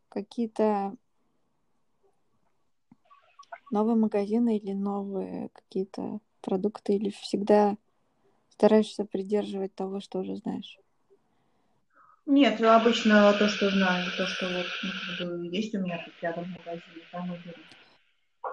какие-то 0.07 0.95
новые 3.71 3.95
магазины 3.95 4.55
или 4.57 4.73
новые 4.73 5.49
какие-то 5.49 6.19
продукты, 6.41 6.93
или 6.93 7.09
всегда 7.09 7.75
стараешься 8.49 9.03
придерживать 9.03 9.73
того, 9.73 9.99
что 9.99 10.19
уже 10.19 10.35
знаешь? 10.35 10.77
Нет, 12.27 12.59
я 12.59 12.75
обычно 12.75 13.33
то, 13.33 13.47
что 13.47 13.71
знаю, 13.71 14.05
то, 14.15 14.27
что 14.27 14.45
вот 14.47 14.67
ну, 15.21 15.41
есть 15.41 15.73
у 15.73 15.79
меня 15.79 16.03
тут 16.05 16.13
рядом 16.21 16.43
в 16.43 16.49
магазине, 16.49 17.03
там 17.11 17.33
и 17.33 17.37
беру. 17.39 17.63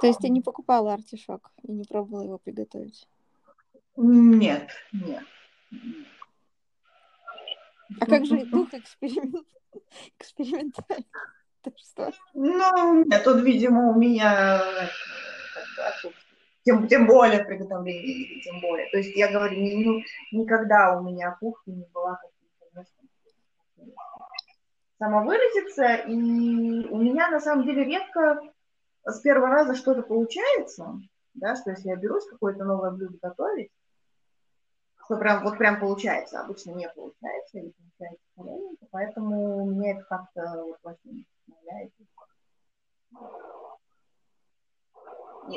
То 0.01 0.07
есть 0.07 0.21
ты 0.21 0.31
не 0.31 0.41
покупала 0.41 0.95
артишок 0.95 1.51
и 1.65 1.71
не 1.71 1.85
пробовала 1.85 2.23
его 2.23 2.39
приготовить? 2.39 3.07
Нет, 3.99 4.71
нет. 4.93 5.23
А 8.01 8.07
как 8.07 8.27
же 8.27 8.45
дух 8.47 8.73
эксперимент... 8.73 9.47
экспериментальный? 10.19 11.07
что? 11.77 12.13
Ну, 12.35 13.05
нет, 13.05 13.25
тут, 13.25 13.43
видимо, 13.43 13.91
у 13.91 13.95
меня 13.99 14.63
тем, 16.65 16.87
тем 16.89 17.07
более 17.07 17.45
приготовление, 17.45 18.41
тем 18.43 18.61
более. 18.61 18.91
То 18.91 18.99
есть 18.99 19.17
я 19.17 19.31
говорю, 19.31 19.61
не, 19.61 19.85
ну, 19.85 20.01
никогда 20.33 20.99
у 20.99 21.03
меня 21.03 21.37
кухня 21.39 21.75
не 21.75 21.87
была 21.93 22.17
каким-то 22.17 22.85
самовыразиться, 24.99 25.95
и 25.95 26.15
у 26.89 26.97
меня 26.99 27.31
на 27.31 27.41
самом 27.41 27.67
деле 27.67 27.85
редко 27.85 28.41
с 29.05 29.21
первого 29.21 29.49
раза 29.49 29.75
что-то 29.75 30.03
получается, 30.03 30.99
да, 31.35 31.55
что 31.55 31.71
если 31.71 31.89
я 31.89 31.97
берусь 31.97 32.27
какое-то 32.27 32.65
новое 32.65 32.91
блюдо 32.91 33.19
готовить, 33.21 33.71
что 35.07 35.17
прям 35.17 35.43
вот 35.45 35.57
прям 35.57 35.81
получается, 35.81 36.41
обычно 36.41 36.73
не 36.73 36.89
получается, 36.89 37.59
или 37.59 37.73
получается 37.73 38.27
поэтому 38.91 39.67
мне 39.67 39.93
это 39.93 40.05
как-то 40.05 40.65
вот 40.65 40.79
очень 40.83 41.27
вдохновляет. 41.47 41.93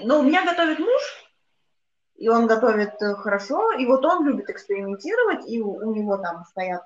Но 0.04 0.20
у 0.20 0.24
меня 0.24 0.46
готовит 0.46 0.80
муж, 0.80 1.32
и 2.16 2.30
он 2.30 2.48
готовит 2.48 3.02
э, 3.02 3.16
хорошо, 3.16 3.72
и 3.72 3.86
вот 3.88 4.06
он 4.06 4.26
любит 4.26 4.50
экспериментировать, 4.50 5.48
и 5.50 5.62
у, 5.62 5.72
у 5.72 5.96
него 5.96 6.18
там 6.18 6.46
стоят 6.46 6.84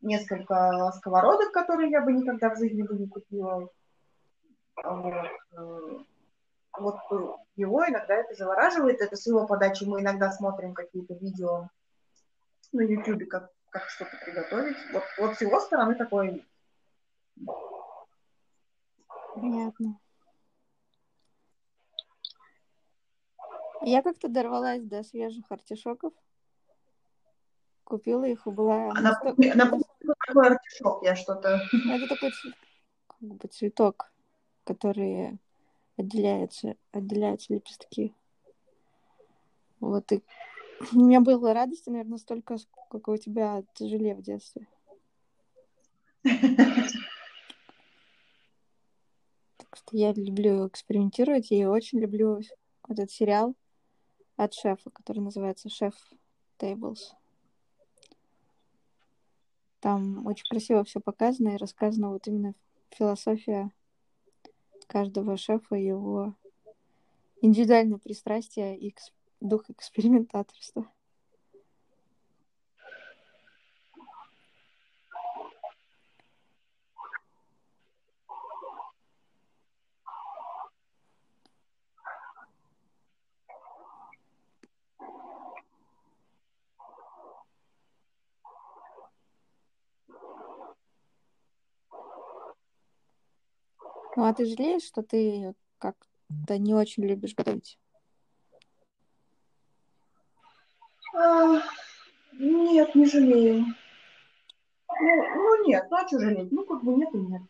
несколько 0.00 0.90
сковородок, 0.96 1.52
которые 1.52 1.90
я 1.90 2.00
бы 2.00 2.12
никогда 2.12 2.54
в 2.54 2.58
жизни 2.58 2.82
бы 2.82 2.94
не 2.94 3.06
купила. 3.06 3.68
Вот. 4.82 5.26
Э, 5.56 5.98
вот 6.78 6.96
его 7.56 7.86
иногда 7.86 8.14
это 8.14 8.34
завораживает, 8.34 9.00
это 9.00 9.16
с 9.16 9.26
его 9.26 9.46
подачи 9.46 9.84
мы 9.84 10.00
иногда 10.00 10.30
смотрим 10.30 10.74
какие-то 10.74 11.14
видео 11.14 11.68
на 12.72 12.82
YouTube, 12.82 13.28
как, 13.28 13.52
как 13.70 13.88
что-то 13.88 14.16
приготовить. 14.24 14.76
Вот, 14.92 15.02
вот 15.18 15.36
с 15.36 15.40
его 15.40 15.60
стороны 15.60 15.94
такое. 15.94 16.44
Понятно. 19.34 19.98
Я 23.82 24.02
как-то 24.02 24.28
дорвалась 24.28 24.82
до 24.82 25.02
свежих 25.02 25.44
артишоков. 25.50 26.12
Купила 27.84 28.24
их 28.24 28.46
и 28.46 28.50
была... 28.50 28.90
А 28.90 29.00
напомни, 29.00 29.52
напомни, 29.54 29.84
какой 30.18 30.48
артишок? 30.48 31.02
Я 31.02 31.16
что-то... 31.16 31.60
Это 31.72 32.08
такой 32.08 32.32
как 33.06 33.20
бы 33.20 33.48
цветок, 33.48 34.12
который 34.64 35.38
отделяется, 35.96 36.76
отделяются 36.92 37.54
лепестки. 37.54 38.14
Вот 39.80 40.10
и 40.12 40.22
у 40.92 41.00
меня 41.00 41.20
было 41.20 41.52
радости, 41.52 41.88
наверное, 41.90 42.18
столько, 42.18 42.58
сколько 42.58 43.10
у 43.10 43.16
тебя 43.16 43.64
тяжелее 43.74 44.14
в 44.14 44.22
детстве. 44.22 44.66
Так 49.58 49.76
что 49.76 49.96
я 49.98 50.14
люблю 50.14 50.66
экспериментировать 50.66 51.52
и 51.52 51.66
очень 51.66 51.98
люблю 51.98 52.40
этот 52.88 53.10
сериал 53.10 53.54
от 54.36 54.54
шефа, 54.54 54.88
который 54.88 55.18
называется 55.18 55.68
«Шеф 55.68 55.94
Tables». 56.58 57.12
Там 59.80 60.26
очень 60.26 60.46
красиво 60.48 60.84
все 60.84 61.00
показано 61.00 61.50
и 61.50 61.58
рассказано 61.58 62.10
вот 62.10 62.26
именно 62.26 62.54
философия 62.90 63.70
каждого 64.86 65.36
шефа, 65.36 65.74
его 65.74 66.34
индивидуальное 67.42 67.98
пристрастие 67.98 68.78
и 68.78 68.94
дух 69.40 69.68
экспериментаторства. 69.70 70.90
Ну, 94.18 94.24
а 94.24 94.34
ты 94.34 94.46
жалеешь, 94.46 94.82
что 94.82 95.04
ты 95.04 95.54
как-то 95.78 96.58
не 96.58 96.74
очень 96.74 97.04
любишь 97.04 97.36
готовить? 97.36 97.78
А, 101.18 101.62
нет, 102.32 102.94
не 102.94 103.06
жалею. 103.06 103.64
Ну, 105.00 105.34
ну 105.34 105.66
нет, 105.66 105.86
ну 105.90 105.96
а 105.96 106.06
что 106.06 106.20
жалеть? 106.20 106.52
Ну, 106.52 106.64
как 106.64 106.84
бы 106.84 106.94
нет 106.94 107.12
и 107.12 107.18
нет. 107.18 107.42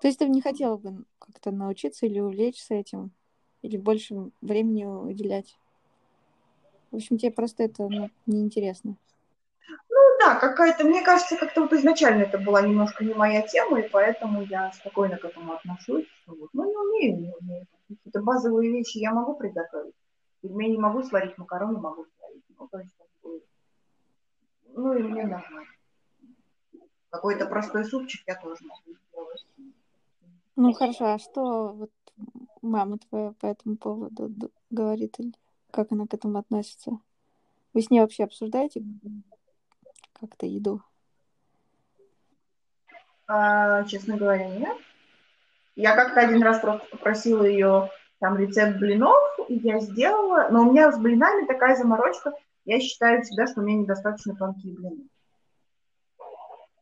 То 0.00 0.08
есть 0.08 0.18
ты 0.18 0.28
не 0.28 0.40
хотела 0.40 0.76
бы 0.76 1.04
как-то 1.18 1.50
научиться 1.50 2.06
или 2.06 2.20
увлечься 2.20 2.74
этим? 2.74 3.10
Или 3.62 3.78
больше 3.78 4.30
времени 4.42 4.84
уделять? 4.84 5.56
В 6.90 6.96
общем, 6.96 7.18
тебе 7.18 7.32
просто 7.32 7.64
это 7.64 7.88
ну, 7.88 8.10
неинтересно. 8.26 8.96
Ну 9.88 9.98
да, 10.20 10.36
какая-то, 10.36 10.84
мне 10.84 11.02
кажется, 11.02 11.36
как-то 11.36 11.62
вот 11.62 11.72
изначально 11.72 12.22
это 12.22 12.38
была 12.38 12.62
немножко 12.62 13.04
не 13.04 13.14
моя 13.14 13.42
тема, 13.42 13.80
и 13.80 13.88
поэтому 13.88 14.42
я 14.42 14.70
спокойно 14.72 15.16
к 15.16 15.24
этому 15.24 15.54
отношусь. 15.54 16.06
Что 16.22 16.34
вот, 16.34 16.50
ну, 16.52 16.64
не 16.64 16.76
умею, 16.76 17.20
не 17.20 17.32
умею. 17.40 17.66
Какие-то 17.88 18.20
базовые 18.22 18.70
вещи 18.70 18.98
я 18.98 19.12
могу 19.12 19.34
приготовить. 19.34 19.94
Пельмени 20.44 20.76
могу 20.76 21.02
сварить, 21.02 21.38
макароны 21.38 21.78
могу 21.78 22.04
сварить. 22.04 22.44
Ну, 22.58 22.68
то 22.68 22.78
есть, 22.78 22.94
ну 24.66 24.92
и 24.92 25.02
мне 25.02 25.22
нормально. 25.22 25.70
Какой-то 27.08 27.46
простой 27.46 27.86
супчик 27.86 28.22
я 28.26 28.34
тоже 28.34 28.62
могу 28.66 28.98
сделать. 29.08 29.46
Ну 30.56 30.72
хорошо, 30.74 31.14
а 31.14 31.18
что 31.18 31.72
вот 31.72 31.90
мама 32.60 32.98
твоя 32.98 33.32
по 33.40 33.46
этому 33.46 33.78
поводу 33.78 34.30
говорит 34.68 35.18
или 35.18 35.32
как 35.70 35.90
она 35.92 36.06
к 36.06 36.12
этому 36.12 36.36
относится? 36.36 36.98
Вы 37.72 37.80
с 37.80 37.88
ней 37.88 38.00
вообще 38.00 38.24
обсуждаете 38.24 38.84
как-то 40.12 40.44
еду? 40.44 40.82
А, 43.26 43.82
честно 43.84 44.18
говоря, 44.18 44.46
нет. 44.50 44.76
Я 45.74 45.96
как-то 45.96 46.20
один 46.20 46.42
раз 46.42 46.60
просто 46.60 46.86
попросила 46.90 47.44
ее 47.44 47.90
там 48.24 48.38
рецепт 48.38 48.78
блинов, 48.78 49.20
я 49.50 49.80
сделала, 49.80 50.48
но 50.50 50.62
у 50.62 50.70
меня 50.70 50.90
с 50.90 50.98
блинами 50.98 51.46
такая 51.46 51.76
заморочка, 51.76 52.32
я 52.64 52.80
считаю 52.80 53.20
всегда, 53.20 53.46
что 53.46 53.60
у 53.60 53.64
меня 53.64 53.80
недостаточно 53.80 54.34
тонкие 54.34 54.72
блины. 54.72 55.08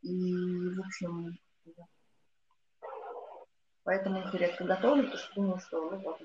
И, 0.03 0.69
в 0.77 0.81
общем, 0.87 1.37
поэтому 3.83 4.21
их 4.21 4.33
редко 4.35 4.63
готовлю, 4.63 5.03
потому 5.03 5.19
что 5.19 5.35
думаю, 5.35 5.59
что 5.59 5.91
ну, 5.91 5.99
вот, 5.99 6.21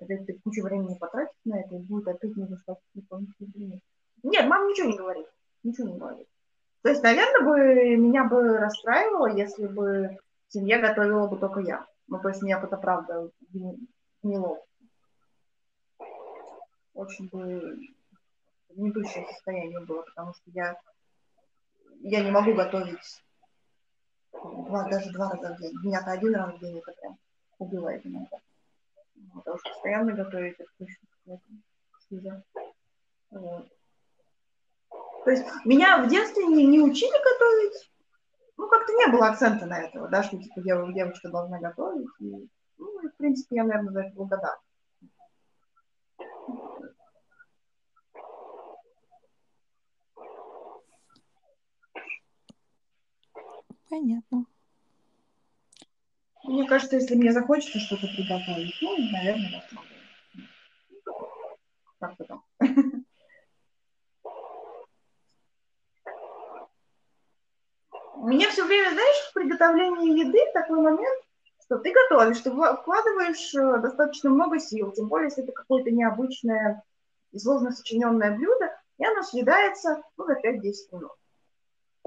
Опять 0.00 0.26
ты 0.26 0.38
кучу 0.44 0.62
времени 0.62 0.94
потратишь 0.94 1.34
на 1.44 1.58
это, 1.58 1.74
и 1.74 1.78
будет 1.80 2.06
опять 2.06 2.36
недостаточно 2.36 2.86
дополнительных 2.94 3.80
Нет, 4.22 4.46
мама 4.46 4.70
ничего 4.70 4.88
не 4.88 4.96
говорит. 4.96 5.26
Ничего 5.64 5.88
не 5.88 5.98
говорит. 5.98 6.28
То 6.82 6.90
есть, 6.90 7.02
наверное, 7.02 7.40
бы 7.40 7.96
меня 7.96 8.22
бы 8.22 8.56
расстраивало, 8.56 9.36
если 9.36 9.66
бы 9.66 10.16
семья 10.46 10.78
готовила 10.78 11.26
бы 11.26 11.38
только 11.38 11.58
я. 11.58 11.84
Ну, 12.06 12.20
то 12.20 12.28
есть, 12.28 12.40
мне 12.40 12.54
это 12.54 12.76
правда 12.76 13.28
неловко. 14.22 14.66
Очень 16.94 17.28
бы 17.28 17.78
гнетущее 18.70 19.26
состояние 19.26 19.80
было, 19.80 20.02
потому 20.02 20.34
что 20.34 20.42
я, 20.46 20.76
я 22.00 22.24
не 22.24 22.30
могу 22.30 22.54
готовить 22.54 23.22
два, 24.32 24.88
даже 24.88 25.10
два 25.12 25.30
раза 25.30 25.54
в 25.54 25.60
день. 25.60 25.72
Меня-то 25.82 26.12
один 26.12 26.34
раз 26.34 26.54
в 26.54 26.60
день 26.60 26.78
это 26.78 26.92
прям 26.92 27.18
убивает 27.58 28.04
иногда. 28.06 28.38
Потому 29.34 29.58
что 29.58 29.70
постоянно 29.70 30.12
готовить 30.12 30.56
это 30.58 30.70
точно 30.78 32.44
Вот. 33.30 33.68
То 35.24 35.30
есть 35.30 35.44
меня 35.64 36.02
в 36.02 36.08
детстве 36.08 36.46
не, 36.46 36.66
не 36.66 36.80
учили 36.80 37.10
готовить. 37.10 37.90
Ну, 38.56 38.68
как-то 38.68 38.92
не 38.94 39.06
было 39.08 39.28
акцента 39.28 39.66
на 39.66 39.80
этого, 39.80 40.08
да, 40.08 40.22
что 40.22 40.38
типа 40.38 40.60
девочка 40.60 41.28
должна 41.28 41.58
готовить. 41.60 42.08
И, 42.20 42.48
ну, 42.78 43.00
и, 43.02 43.08
в 43.08 43.16
принципе, 43.16 43.56
я, 43.56 43.64
наверное, 43.64 43.92
за 43.92 44.00
это 44.00 44.14
благодарна. 44.14 44.60
Понятно. 53.90 54.44
Мне 56.44 56.66
кажется, 56.66 56.96
если 56.96 57.14
мне 57.14 57.32
захочется 57.32 57.78
что-то 57.78 58.06
приготовить, 58.06 58.74
ну, 58.80 58.96
наверное, 59.12 59.62
попробую. 59.70 59.98
Как 61.98 62.16
потом. 62.16 62.44
У 68.14 68.26
меня 68.26 68.50
все 68.50 68.64
время, 68.66 68.90
знаешь, 68.90 69.30
в 69.30 69.32
приготовлении 69.32 70.26
еды 70.26 70.38
такой 70.52 70.80
момент, 70.80 71.27
что 71.68 71.78
ты 71.80 71.92
готовишь, 71.92 72.40
ты 72.40 72.50
вкладываешь 72.50 73.54
э, 73.54 73.80
достаточно 73.82 74.30
много 74.30 74.58
сил, 74.58 74.90
тем 74.92 75.08
более, 75.08 75.26
если 75.26 75.44
это 75.44 75.52
какое-то 75.52 75.90
необычное 75.90 76.82
и 77.32 77.38
сложно 77.38 77.72
сочиненное 77.72 78.34
блюдо, 78.34 78.74
и 78.96 79.04
оно 79.04 79.22
съедается 79.22 80.02
ну, 80.16 80.24
за 80.24 80.32
5-10 80.40 80.72
минут. 80.92 81.12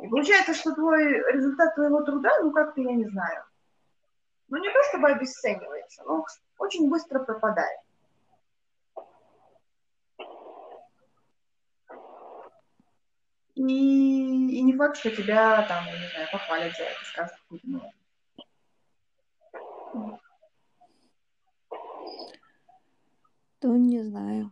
И 0.02 0.08
получается, 0.08 0.56
что 0.56 0.74
твой 0.74 1.14
результат 1.32 1.76
твоего 1.76 2.02
труда, 2.02 2.32
ну 2.42 2.52
как-то, 2.52 2.82
я 2.82 2.94
не 2.94 3.06
знаю, 3.06 3.44
ну 4.48 4.58
не 4.58 4.68
то 4.68 4.80
чтобы 4.90 5.10
обесценивается, 5.10 6.04
но 6.06 6.26
очень 6.58 6.90
быстро 6.90 7.20
пропадает. 7.20 7.80
И, 13.54 14.58
и 14.58 14.62
не 14.64 14.76
факт, 14.76 14.98
что 14.98 15.12
тебя 15.12 15.62
там, 15.68 15.86
не 15.86 16.10
знаю, 16.10 16.28
похвалят 16.32 16.76
за 16.76 16.84
это, 16.84 17.06
скажут, 17.06 17.38
ну, 17.62 17.92
Ну, 23.62 23.76
не 23.78 24.02
знаю. 24.04 24.52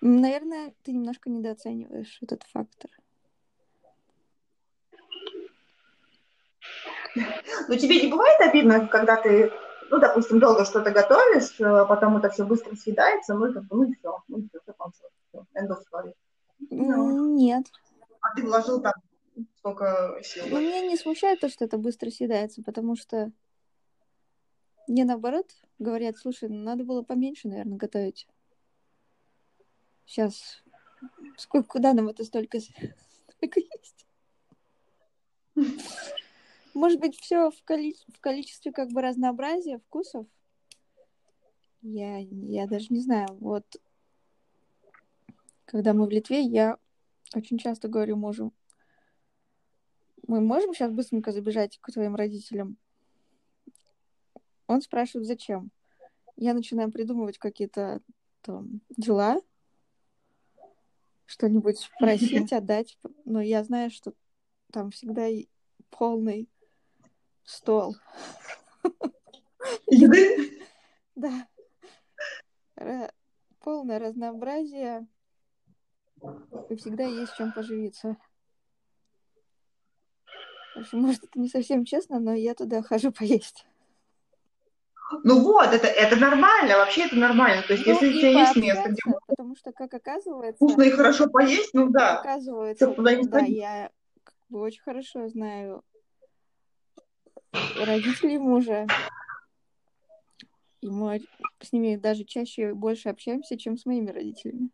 Наверное, 0.00 0.74
ты 0.82 0.92
немножко 0.92 1.30
недооцениваешь 1.30 2.18
этот 2.22 2.42
фактор. 2.44 2.90
Но 7.68 7.76
тебе 7.76 8.02
не 8.02 8.08
бывает 8.10 8.40
обидно, 8.40 8.86
когда 8.88 9.16
ты, 9.16 9.50
ну, 9.90 9.98
допустим, 9.98 10.38
долго 10.38 10.64
что-то 10.64 10.90
готовишь, 10.90 11.58
а 11.60 11.84
потом 11.86 12.16
это 12.18 12.28
все 12.30 12.44
быстро 12.44 12.74
съедается, 12.76 13.34
ну, 13.34 13.52
как 13.52 13.64
бы, 13.64 13.76
ну, 13.76 13.94
все, 13.98 14.22
ну, 14.28 14.46
все, 14.48 14.60
все 14.60 14.72
кончилось, 14.74 15.12
все, 15.28 15.46
end 15.54 15.68
of 15.68 15.78
story. 15.90 16.12
Ну, 16.70 17.34
Нет. 17.34 17.66
А 18.20 18.34
ты 18.34 18.44
вложил 18.44 18.80
там 18.80 18.92
сколько 19.66 20.20
сил? 20.22 20.46
Ну, 20.48 20.60
меня 20.60 20.80
не 20.86 20.96
смущает 20.96 21.40
то, 21.40 21.48
что 21.48 21.64
это 21.64 21.76
быстро 21.76 22.10
съедается, 22.10 22.62
потому 22.62 22.94
что 22.94 23.32
мне 24.86 25.04
наоборот 25.04 25.50
говорят, 25.80 26.16
слушай, 26.16 26.48
ну, 26.48 26.62
надо 26.62 26.84
было 26.84 27.02
поменьше, 27.02 27.48
наверное, 27.48 27.76
готовить. 27.76 28.28
Сейчас. 30.04 30.62
Сколько, 31.36 31.68
куда 31.68 31.92
нам 31.92 32.08
это 32.08 32.24
столько, 32.24 32.58
столько 32.60 33.60
есть? 33.60 34.06
Может 36.74 37.00
быть, 37.00 37.18
все 37.18 37.50
в, 37.50 37.62
коли... 37.64 37.96
в 38.14 38.20
количестве 38.20 38.70
как 38.70 38.90
бы 38.90 39.02
разнообразия 39.02 39.78
вкусов? 39.78 40.26
Я, 41.82 42.18
я 42.18 42.66
даже 42.66 42.86
не 42.90 43.00
знаю. 43.00 43.28
Вот 43.40 43.64
когда 45.64 45.92
мы 45.92 46.06
в 46.06 46.10
Литве, 46.10 46.42
я 46.42 46.78
очень 47.34 47.58
часто 47.58 47.88
говорю 47.88 48.16
мужу, 48.16 48.52
мы 50.26 50.40
можем 50.40 50.74
сейчас 50.74 50.92
быстренько 50.92 51.32
забежать 51.32 51.78
к 51.80 51.92
твоим 51.92 52.14
родителям? 52.14 52.76
Он 54.66 54.82
спрашивает, 54.82 55.26
зачем? 55.26 55.70
Я 56.36 56.52
начинаю 56.54 56.90
придумывать 56.90 57.38
какие-то 57.38 58.00
там 58.42 58.80
дела, 58.96 59.40
что-нибудь 61.26 61.78
спросить, 61.96 62.52
отдать. 62.52 62.98
Но 63.24 63.40
я 63.40 63.62
знаю, 63.64 63.90
что 63.90 64.12
там 64.72 64.90
всегда 64.90 65.28
полный 65.90 66.48
стол. 67.44 67.96
Еды? 69.86 70.52
Да. 71.16 71.48
Полное 73.60 73.98
разнообразие. 73.98 75.06
И 76.68 76.76
всегда 76.76 77.04
есть 77.04 77.34
чем 77.38 77.52
поживиться. 77.54 78.18
В 80.76 80.80
общем, 80.80 81.00
может, 81.00 81.24
это 81.24 81.40
не 81.40 81.48
совсем 81.48 81.86
честно, 81.86 82.20
но 82.20 82.34
я 82.34 82.54
туда 82.54 82.82
хожу 82.82 83.10
поесть. 83.18 83.66
Ну 85.22 85.40
вот, 85.40 85.68
это, 85.68 85.86
это 85.86 86.16
нормально, 86.16 86.76
вообще 86.76 87.06
это 87.06 87.16
нормально. 87.16 87.62
То 87.62 87.74
есть, 87.74 87.86
ну, 87.86 87.92
если 87.92 88.08
у 88.08 88.12
тебя 88.12 88.40
есть 88.40 88.56
место, 88.56 88.90
где 88.90 89.00
потому 89.26 89.56
что, 89.56 89.72
как 89.72 89.94
оказывается... 89.94 90.56
Вкусно 90.56 90.82
и 90.82 90.90
хорошо 90.90 91.28
поесть, 91.28 91.72
ну 91.74 91.88
да. 91.90 92.18
Оказывается, 92.20 92.88
туда 92.88 93.14
не 93.14 93.24
да, 93.26 93.38
я 93.38 93.90
как 94.24 94.34
бы 94.48 94.60
очень 94.60 94.82
хорошо 94.82 95.28
знаю 95.28 95.82
родителей 97.52 98.38
мужа. 98.38 98.86
И 100.82 100.90
мы 100.90 101.22
с 101.60 101.72
ними 101.72 101.96
даже 101.96 102.24
чаще 102.24 102.74
больше 102.74 103.08
общаемся, 103.08 103.56
чем 103.56 103.78
с 103.78 103.86
моими 103.86 104.10
родителями. 104.10 104.70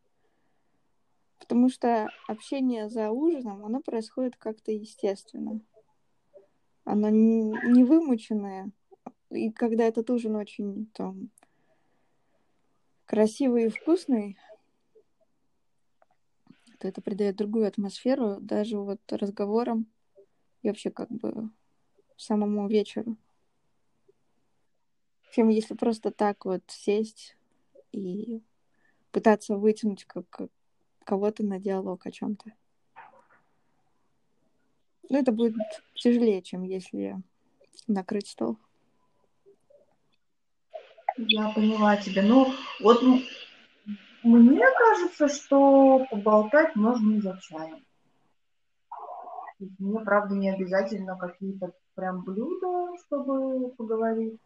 Потому 1.39 1.69
что 1.69 2.09
общение 2.27 2.89
за 2.89 3.11
ужином, 3.11 3.65
оно 3.65 3.81
происходит 3.81 4.37
как-то 4.37 4.73
естественно. 4.73 5.61
Оно 6.85 7.09
не 7.11 7.85
вымученное. 7.85 8.71
И 9.31 9.51
когда 9.51 9.85
этот 9.85 10.11
ужин 10.11 10.37
очень 10.37 10.87
там 10.93 11.31
красивый 13.07 13.67
и 13.67 13.69
вкусный, 13.69 14.39
то 16.79 16.89
это 16.89 17.01
придает 17.01 17.37
другую 17.37 17.67
атмосферу 17.69 18.39
даже 18.41 18.79
вот 18.79 19.01
разговорам 19.11 19.87
и 20.63 20.69
вообще 20.69 20.91
как 20.91 21.11
бы 21.11 21.51
самому 22.17 22.69
вечеру. 22.69 23.17
Чем 25.31 25.49
если 25.49 25.75
просто 25.75 26.11
так 26.11 26.45
вот 26.45 26.63
сесть 26.67 27.37
и 27.93 28.43
пытаться 29.13 29.57
вытянуть 29.57 30.05
как 30.05 30.27
кого-то 31.05 31.45
на 31.45 31.59
диалог 31.59 32.07
о 32.07 32.11
чем-то. 32.11 32.53
Ну, 35.09 35.19
это 35.19 35.33
будет 35.33 35.55
тяжелее, 35.95 36.43
чем 36.43 36.63
если 36.63 37.21
накрыть 37.87 38.29
стол. 38.29 38.57
Я 41.17 41.51
поняла 41.51 41.97
тебя. 41.97 42.23
Ну, 42.23 42.53
вот 42.81 43.03
мне 44.23 44.67
кажется, 44.79 45.29
что 45.29 46.07
поболтать 46.11 46.75
можно 46.77 47.17
и 47.17 47.21
за 47.21 47.39
чаем. 47.43 47.85
Мне, 49.79 50.01
правда, 50.01 50.35
не 50.35 50.51
обязательно 50.51 51.17
какие-то 51.17 51.73
прям 51.95 52.23
блюда, 52.23 52.97
чтобы 53.07 53.71
поговорить. 53.71 54.41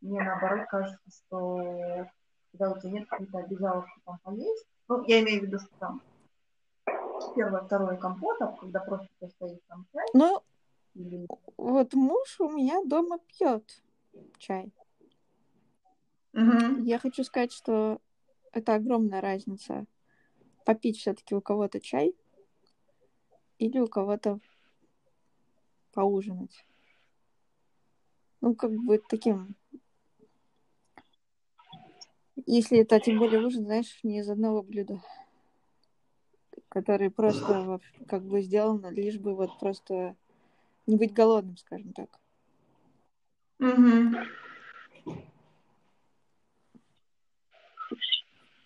Мне, 0.00 0.22
наоборот, 0.22 0.66
кажется, 0.68 1.10
что 1.10 2.08
когда 2.52 2.70
у 2.70 2.78
тебя 2.78 2.90
нет 2.90 3.08
каких-то 3.08 3.38
обязаловки 3.38 3.92
там 4.04 4.18
поесть, 4.22 4.66
ну, 4.88 5.04
я 5.06 5.20
имею 5.20 5.40
в 5.40 5.44
виду, 5.44 5.58
что 5.58 5.68
там 5.78 6.02
первое, 7.34 7.62
второе 7.62 7.96
компота, 7.96 8.56
когда 8.60 8.80
просто 8.80 9.08
ты 9.20 9.28
стоишь 9.28 9.60
там 9.68 9.86
чай. 9.92 10.06
Ну, 10.14 10.42
или... 10.94 11.26
вот 11.56 11.94
муж 11.94 12.40
у 12.40 12.48
меня 12.48 12.82
дома 12.84 13.18
пьет 13.18 13.82
чай. 14.38 14.72
Угу. 16.34 16.82
Я 16.84 16.98
хочу 16.98 17.24
сказать, 17.24 17.52
что 17.52 18.00
это 18.52 18.74
огромная 18.74 19.20
разница. 19.20 19.86
Попить 20.64 20.98
все-таки 20.98 21.34
у 21.34 21.40
кого-то 21.40 21.80
чай 21.80 22.14
или 23.58 23.78
у 23.78 23.88
кого-то 23.88 24.38
поужинать. 25.92 26.64
Ну, 28.40 28.54
как 28.54 28.72
бы 28.72 28.98
таким 29.08 29.56
Если 32.46 32.78
это 32.80 32.98
тем 32.98 33.18
более 33.18 33.44
ужин, 33.44 33.64
знаешь, 33.64 34.00
не 34.02 34.18
из 34.18 34.28
одного 34.28 34.62
блюда, 34.62 35.02
который 36.72 37.10
просто 37.10 37.80
как 38.08 38.22
бы 38.22 38.40
сделано, 38.40 38.86
лишь 38.86 39.18
бы 39.18 39.34
вот 39.34 39.58
просто 39.58 40.16
не 40.86 40.96
быть 40.96 41.12
голодным, 41.12 41.58
скажем 41.58 41.92
так. 41.92 42.08
Угу. 43.58 44.16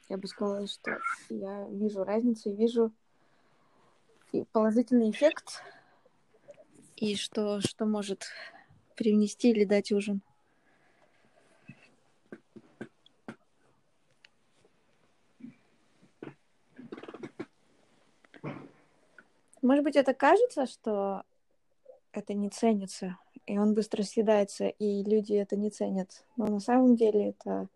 Я 0.09 0.17
бы 0.19 0.29
сказала, 0.29 0.69
что 0.69 1.01
я 1.31 1.67
вижу 1.69 2.05
разницу, 2.05 2.55
вижу 2.55 2.93
и 4.31 4.45
положительный 4.53 5.11
эффект, 5.11 5.65
и 6.95 7.17
что, 7.17 7.61
что 7.61 7.87
может 7.87 8.29
привнести 8.95 9.51
или 9.51 9.65
дать 9.65 9.91
ужин. 9.91 10.23
Может 19.63 19.85
быть, 19.85 19.97
это 19.97 20.15
кажется, 20.15 20.67
что 20.67 21.23
это 22.13 22.35
не 22.35 22.51
ценится, 22.51 23.19
и 23.47 23.59
он 23.59 23.75
быстро 23.75 24.03
съедается, 24.03 24.67
и 24.67 25.03
люди 25.03 25.35
это 25.35 25.57
не 25.57 25.71
ценят. 25.71 26.25
Но 26.37 26.47
на 26.47 26.61
самом 26.61 26.97
деле 26.97 27.31
это 27.31 27.69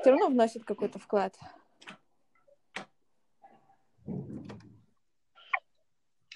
все 0.00 0.10
равно 0.10 0.28
вносит 0.28 0.64
какой-то 0.64 0.98
вклад. 0.98 1.34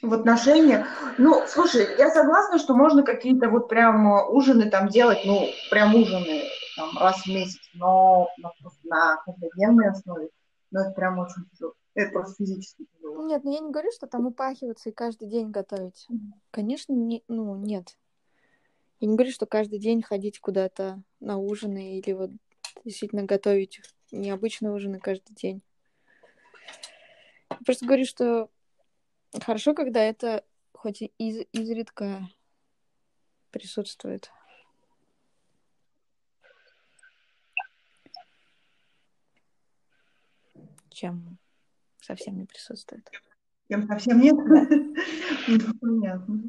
В 0.03 0.15
отношения. 0.15 0.87
Ну, 1.19 1.43
слушай, 1.47 1.87
я 1.99 2.11
согласна, 2.11 2.59
что 2.59 2.75
можно 2.75 3.03
какие-то 3.03 3.49
вот 3.49 3.69
прям 3.69 4.07
ужины 4.31 4.71
там 4.71 4.89
делать, 4.89 5.21
ну, 5.25 5.47
прям 5.71 5.95
ужины 5.95 6.43
там 6.77 6.99
раз 6.99 7.23
в 7.23 7.27
месяц, 7.27 7.61
но 7.75 8.29
на, 8.39 8.51
на 8.85 9.17
каждодневной 9.25 9.91
основе. 9.91 10.31
Но 10.71 10.83
это 10.83 10.93
прям 10.93 11.19
очень 11.19 11.45
тяжело. 11.53 11.75
Это 11.95 12.13
просто 12.13 12.37
физически 12.37 12.87
тяжело. 12.95 13.27
Нет, 13.27 13.45
ну 13.45 13.53
я 13.53 13.61
не 13.61 13.71
говорю, 13.71 13.91
что 13.93 14.07
там 14.07 14.27
упахиваться 14.27 14.91
и 14.91 14.93
каждый 14.93 15.29
день 15.29 15.51
готовить. 15.51 16.07
Конечно, 16.51 16.93
не, 16.93 17.25
ну, 17.29 17.57
нет. 17.57 17.97
Я 19.01 19.09
не 19.09 19.17
говорю, 19.17 19.33
что 19.33 19.47
каждый 19.47 19.79
день 19.79 20.03
ходить 20.03 20.41
куда-то 20.41 21.03
на 21.21 21.39
ужины 21.39 21.99
или 21.99 22.13
вот 22.13 22.31
действительно 22.85 23.25
готовить 23.25 23.81
необычные 24.13 24.73
ужины 24.73 25.01
каждый 25.01 25.35
день. 25.35 25.63
просто 27.65 27.87
говорю, 27.87 28.05
что 28.05 28.51
хорошо, 29.41 29.75
когда 29.75 30.03
это 30.03 30.45
хоть 30.73 31.03
и 31.03 31.13
из 31.19 31.47
изредка 31.53 32.29
присутствует. 33.51 34.31
Чем 40.91 41.39
совсем 42.01 42.37
не 42.39 42.45
присутствует. 42.45 43.11
Чем 43.71 43.87
совсем 43.87 44.21
нет? 44.21 44.35
Ну, 45.49 45.75
понятно. 45.81 46.41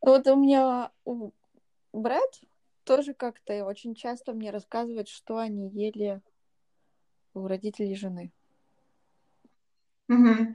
Вот 0.00 0.26
у 0.26 0.36
меня 0.36 0.90
брат 1.92 2.40
тоже 2.84 3.14
как-то 3.14 3.64
очень 3.64 3.94
часто 3.94 4.32
мне 4.32 4.50
рассказывает, 4.50 5.08
что 5.08 5.38
они 5.38 5.68
ели 5.68 6.20
у 7.34 7.46
родителей 7.46 7.94
жены. 7.94 8.32
Угу. 10.08 10.54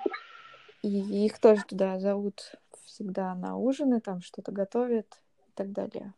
И 0.84 1.26
их 1.26 1.40
тоже 1.40 1.64
туда 1.66 2.00
зовут 2.00 2.56
всегда 2.86 3.34
на 3.36 3.58
ужины, 3.58 4.02
там 4.02 4.22
что-то 4.22 4.52
готовят 4.52 5.22
так 5.58 5.72
далее. 5.72 6.14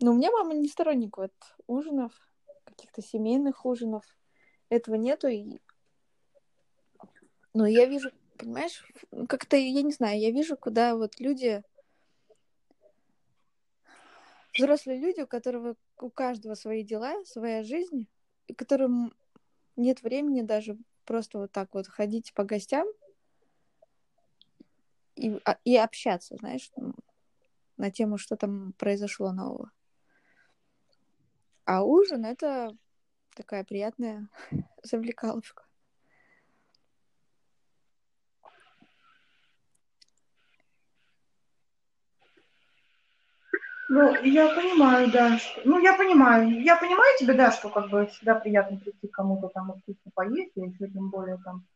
Но 0.00 0.10
у 0.10 0.14
меня 0.14 0.32
мама 0.32 0.54
не 0.54 0.68
сторонник 0.68 1.16
вот 1.16 1.32
ужинов, 1.68 2.12
каких-то 2.64 3.00
семейных 3.00 3.64
ужинов. 3.64 4.04
Этого 4.68 4.96
нету. 4.96 5.28
И... 5.28 5.60
Но 7.54 7.66
я 7.66 7.86
вижу, 7.86 8.10
понимаешь, 8.36 8.84
как-то, 9.28 9.56
я 9.56 9.82
не 9.82 9.92
знаю, 9.92 10.18
я 10.18 10.30
вижу, 10.32 10.56
куда 10.56 10.96
вот 10.96 11.20
люди 11.20 11.62
взрослые 14.54 14.98
люди, 14.98 15.20
у 15.20 15.26
которого 15.26 15.76
у 16.00 16.10
каждого 16.10 16.54
свои 16.54 16.82
дела, 16.82 17.24
своя 17.24 17.62
жизнь, 17.62 18.08
и 18.48 18.54
которым 18.54 19.14
нет 19.76 20.02
времени 20.02 20.42
даже 20.42 20.76
просто 21.04 21.38
вот 21.38 21.52
так 21.52 21.72
вот 21.74 21.86
ходить 21.86 22.34
по 22.34 22.44
гостям 22.44 22.86
и, 25.14 25.40
а, 25.44 25.58
и 25.64 25.76
общаться, 25.76 26.36
знаешь, 26.36 26.70
на 27.76 27.90
тему, 27.90 28.18
что 28.18 28.36
там 28.36 28.72
произошло 28.78 29.32
нового. 29.32 29.70
А 31.64 31.82
ужин 31.82 32.24
это 32.24 32.76
такая 33.34 33.64
приятная 33.64 34.28
завлекаловка. 34.82 35.64
Ну, 43.94 44.24
я 44.24 44.48
понимаю, 44.54 45.10
да. 45.10 45.36
Что... 45.36 45.60
Ну, 45.66 45.78
я 45.78 45.94
понимаю. 45.94 46.62
Я 46.62 46.76
понимаю 46.76 47.18
тебя, 47.18 47.34
да, 47.34 47.52
что 47.52 47.68
как 47.68 47.90
бы 47.90 48.06
всегда 48.06 48.34
приятно 48.36 48.78
прийти 48.78 49.06
кому-то 49.06 49.48
там 49.48 49.70
вкусно 49.70 50.10
поесть, 50.14 50.52
и 50.54 50.60
еще 50.62 50.88
тем 50.88 51.10
более 51.10 51.36
там 51.44 51.66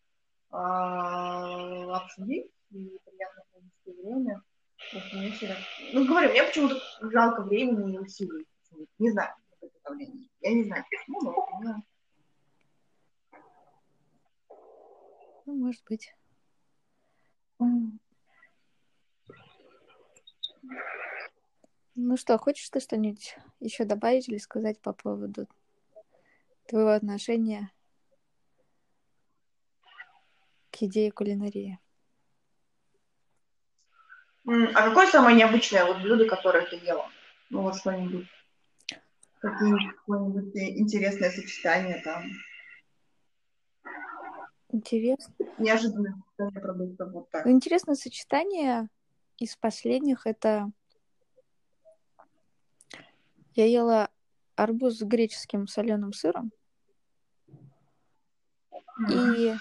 а, 0.50 1.94
обсудить 1.94 2.50
и 2.70 2.98
приятно 3.04 3.42
провести 3.52 4.02
время. 4.02 4.42
Ну, 5.92 6.06
говорю, 6.06 6.30
мне 6.30 6.42
почему-то 6.44 6.80
жалко 7.10 7.42
времени 7.42 7.94
и 7.94 7.98
усилий. 7.98 8.46
Не 8.98 9.10
знаю, 9.10 9.34
я 10.40 10.54
не 10.54 10.64
знаю, 10.64 10.84
почему, 10.90 11.20
но. 11.22 11.82
Ну, 15.46 15.54
может 15.54 15.82
быть. 15.84 16.12
Ну 21.94 22.16
что, 22.16 22.36
хочешь 22.36 22.68
ты 22.68 22.80
что-нибудь 22.80 23.38
еще 23.60 23.84
добавить 23.84 24.28
или 24.28 24.36
сказать 24.38 24.80
по 24.80 24.92
поводу 24.92 25.48
твоего 26.66 26.90
отношения 26.90 27.72
к 30.70 30.82
идее 30.82 31.10
кулинарии? 31.10 31.78
А 34.46 34.88
какое 34.88 35.06
самое 35.08 35.36
необычное 35.36 35.84
вот 35.84 36.00
блюдо, 36.02 36.26
которое 36.26 36.64
ты 36.66 36.76
ела? 36.76 37.10
Ну 37.50 37.62
вот 37.62 37.76
что-нибудь. 37.76 38.26
Какое-нибудь 39.40 40.54
интересное 40.54 41.30
сочетание 41.30 42.00
там. 42.02 42.24
Интересно. 44.70 45.34
Неожиданное 45.58 46.14
сочетание 46.14 46.60
продуктов 46.60 47.12
вот 47.12 47.30
так. 47.30 47.46
Интересное 47.46 47.94
сочетание 47.94 48.88
из 49.38 49.56
последних 49.56 50.26
это 50.26 50.70
я 53.54 53.66
ела 53.66 54.10
арбуз 54.54 54.98
с 54.98 55.02
греческим 55.02 55.66
соленым 55.66 56.12
сыром 56.12 56.52
и 59.10 59.54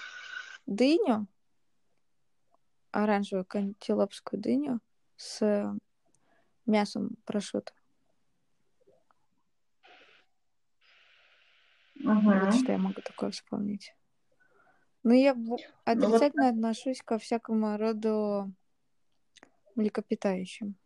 дыню, 0.66 1.26
оранжевую 3.02 3.44
кантилопскую 3.44 4.40
дыню 4.40 4.80
с 5.16 5.74
мясом 6.66 7.16
прошута. 7.24 7.72
Угу. 12.00 12.20
Вот 12.20 12.54
что 12.54 12.72
я 12.72 12.78
могу 12.78 13.00
такое 13.02 13.30
вспомнить. 13.30 13.94
Но 15.02 15.14
я 15.14 15.36
отрицательно 15.84 16.42
ну, 16.42 16.50
вот... 16.50 16.56
отношусь 16.56 17.02
ко 17.02 17.18
всякому 17.18 17.76
роду 17.76 18.52
млекопитающим. 19.74 20.76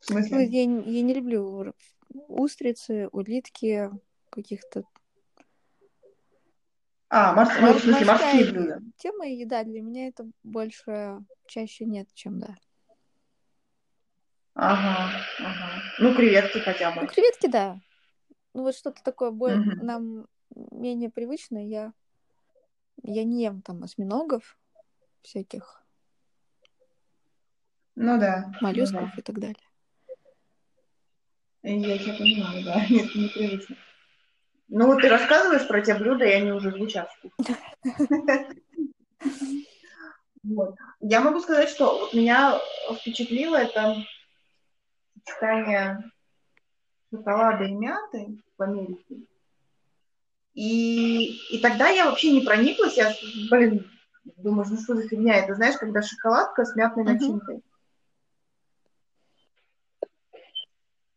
В 0.00 0.04
смысле? 0.04 0.36
Ну, 0.36 0.42
я, 0.42 0.62
я 0.62 1.02
не 1.02 1.14
люблю 1.14 1.74
устрицы, 2.08 3.08
улитки, 3.12 3.90
каких-то... 4.30 4.84
А, 7.10 7.32
морс... 7.32 7.50
ну, 7.60 7.72
в 7.72 7.80
смысле, 7.80 8.04
морские 8.04 8.52
блюда. 8.52 8.80
Тема 8.98 9.26
еда 9.26 9.64
для 9.64 9.80
меня 9.80 10.08
это 10.08 10.26
больше 10.42 11.18
чаще 11.46 11.86
нет, 11.86 12.08
чем 12.12 12.38
да. 12.38 12.54
Ага, 14.54 15.12
ага. 15.38 15.82
Ну, 15.98 16.14
креветки 16.14 16.58
хотя 16.58 16.90
бы. 16.90 17.02
Ну, 17.02 17.06
креветки, 17.06 17.46
да. 17.46 17.80
Ну, 18.52 18.62
вот 18.64 18.74
что-то 18.74 19.02
такое 19.02 19.30
более 19.30 19.60
угу. 19.60 19.84
нам 19.84 20.26
менее 20.50 21.10
привычное. 21.10 21.64
Я, 21.64 21.92
я 23.02 23.24
не 23.24 23.42
ем 23.42 23.62
там 23.62 23.82
осьминогов 23.84 24.58
всяких. 25.22 25.82
Ну 27.94 28.18
да. 28.18 28.52
Моллюсков 28.60 29.00
ну, 29.00 29.06
да. 29.06 29.14
и 29.16 29.22
так 29.22 29.38
далее. 29.38 29.56
Я 31.62 31.98
тебя 31.98 32.14
понимаю, 32.14 32.64
да, 32.64 32.86
нет, 32.90 33.14
непривычно. 33.14 33.76
Ну 34.68 34.86
вот 34.86 35.00
ты 35.00 35.08
рассказываешь 35.08 35.66
про 35.66 35.80
те 35.80 35.94
блюда, 35.94 36.24
и 36.24 36.32
они 36.32 36.52
уже 36.52 36.70
звучат. 36.70 37.10
Вот. 40.44 40.76
Я 41.00 41.20
могу 41.20 41.40
сказать, 41.40 41.68
что 41.68 41.98
вот 41.98 42.14
меня 42.14 42.58
впечатлило 43.00 43.56
это 43.56 43.96
сочетание 45.24 46.10
шоколада 47.10 47.64
и 47.64 47.72
мяты 47.72 48.38
в 48.56 48.62
Америке. 48.62 49.16
И, 50.54 51.38
и 51.50 51.58
тогда 51.60 51.88
я 51.88 52.06
вообще 52.06 52.32
не 52.32 52.40
прониклась, 52.40 52.96
я, 52.96 53.12
блин, 53.50 53.90
думаю, 54.36 54.66
ну 54.68 54.80
что 54.80 54.94
за 54.94 55.06
фигня, 55.08 55.36
это 55.36 55.54
знаешь, 55.54 55.76
когда 55.76 56.02
шоколадка 56.02 56.64
с 56.64 56.74
мятной 56.74 57.04
начинкой. 57.04 57.62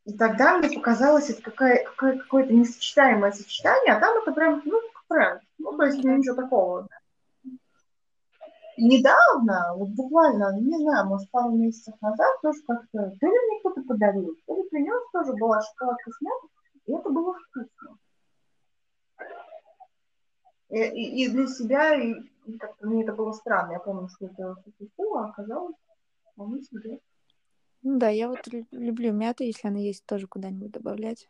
И 0.05 0.13
тогда 0.17 0.57
мне 0.57 0.69
показалось, 0.69 1.29
это 1.29 1.43
какая, 1.43 1.83
какое, 1.83 2.17
какое-то 2.17 2.53
несочетаемое 2.53 3.31
сочетание, 3.31 3.93
а 3.93 3.99
там 3.99 4.17
это 4.17 4.31
прям, 4.31 4.61
ну, 4.65 4.79
прям, 5.07 5.39
ну, 5.59 5.77
то 5.77 5.83
есть 5.83 6.03
ну, 6.03 6.17
ничего 6.17 6.35
такого. 6.35 6.87
И 8.77 8.83
недавно, 8.83 9.75
вот 9.75 9.89
буквально, 9.89 10.59
не 10.59 10.77
знаю, 10.79 11.05
может, 11.05 11.29
пару 11.29 11.51
месяцев 11.51 11.93
назад, 12.01 12.41
тоже 12.41 12.61
как-то, 12.65 13.11
то 13.19 13.27
ли 13.27 13.31
мне 13.31 13.59
кто-то 13.59 13.83
подарил, 13.83 14.35
то 14.47 14.55
ли 14.55 14.69
принес, 14.69 15.11
тоже 15.11 15.33
была 15.33 15.61
шоколадка 15.61 16.09
с 16.09 16.21
мятой, 16.21 16.49
и 16.87 16.93
это 16.93 17.09
было 17.09 17.35
вкусно. 17.35 17.97
И, 20.69 20.79
и, 20.79 21.25
и 21.25 21.29
для 21.29 21.47
себя, 21.47 21.93
и, 21.93 22.13
и 22.45 22.57
как-то 22.57 22.87
мне 22.87 23.03
это 23.03 23.13
было 23.13 23.33
странно. 23.33 23.73
Я 23.73 23.79
помню, 23.79 24.07
что 24.07 24.25
это 24.25 24.55
фу 24.95 25.15
а 25.15 25.29
оказалось 25.29 25.75
вполне 26.33 26.63
себе. 26.63 26.99
Ну 27.83 27.97
да, 27.97 28.09
я 28.09 28.29
вот 28.29 28.47
люблю 28.71 29.11
мяту, 29.11 29.43
если 29.43 29.67
она 29.67 29.79
есть, 29.79 30.05
тоже 30.05 30.27
куда-нибудь 30.27 30.71
добавлять. 30.71 31.27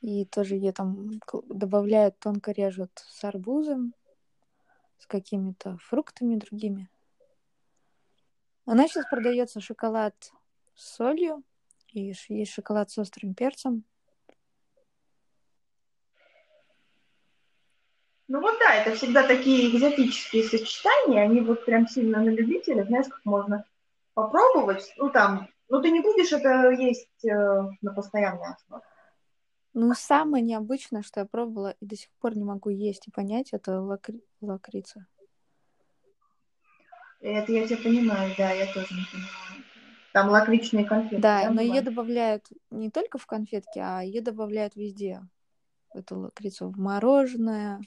И 0.00 0.24
тоже 0.26 0.54
ее 0.54 0.72
там 0.72 1.20
добавляют, 1.48 2.18
тонко 2.18 2.52
режут 2.52 2.90
с 2.94 3.24
арбузом, 3.24 3.94
с 4.98 5.06
какими-то 5.06 5.78
фруктами 5.78 6.36
другими. 6.36 6.88
Она 8.66 8.88
сейчас 8.88 9.06
продается 9.10 9.60
шоколад 9.60 10.14
с 10.74 10.96
солью, 10.96 11.42
и 11.92 12.12
есть 12.28 12.52
шоколад 12.52 12.90
с 12.90 12.98
острым 12.98 13.34
перцем. 13.34 13.84
Ну 18.28 18.40
вот 18.40 18.58
да, 18.58 18.74
это 18.76 18.96
всегда 18.96 19.26
такие 19.26 19.68
экзотические 19.68 20.44
сочетания, 20.44 21.22
они 21.22 21.40
вот 21.40 21.64
прям 21.66 21.86
сильно 21.86 22.20
на 22.20 22.30
любителя, 22.30 22.84
знаешь, 22.84 23.06
как 23.08 23.22
можно 23.24 23.66
попробовать, 24.14 24.92
ну 24.96 25.10
там, 25.10 25.48
ну 25.68 25.82
ты 25.82 25.90
не 25.90 26.00
будешь 26.00 26.32
это 26.32 26.70
есть 26.70 27.24
э, 27.24 27.62
на 27.82 27.92
постоянной 27.92 28.54
основе. 28.54 28.82
Ну, 29.76 29.92
самое 29.92 30.44
необычное, 30.44 31.02
что 31.02 31.20
я 31.20 31.26
пробовала 31.26 31.74
и 31.80 31.84
до 31.84 31.96
сих 31.96 32.08
пор 32.20 32.36
не 32.36 32.44
могу 32.44 32.70
есть 32.70 33.08
и 33.08 33.10
понять, 33.10 33.52
это 33.52 33.80
лакри... 33.80 34.22
лакрица. 34.40 35.06
Это 37.20 37.52
я 37.52 37.66
тебя 37.66 37.78
понимаю, 37.78 38.32
да, 38.38 38.52
я 38.52 38.72
тоже 38.72 38.94
не 38.94 39.04
понимаю. 39.10 39.64
Там 40.12 40.28
лакричные 40.28 40.84
конфеты. 40.84 41.20
Да, 41.20 41.42
да 41.42 41.50
но 41.50 41.60
ее 41.60 41.80
добавляют 41.80 42.46
не 42.70 42.88
только 42.88 43.18
в 43.18 43.26
конфетки, 43.26 43.80
а 43.80 44.02
ее 44.02 44.20
добавляют 44.20 44.76
везде. 44.76 45.22
Эту 45.92 46.20
лакрицу 46.20 46.68
в 46.68 46.78
мороженое, 46.78 47.80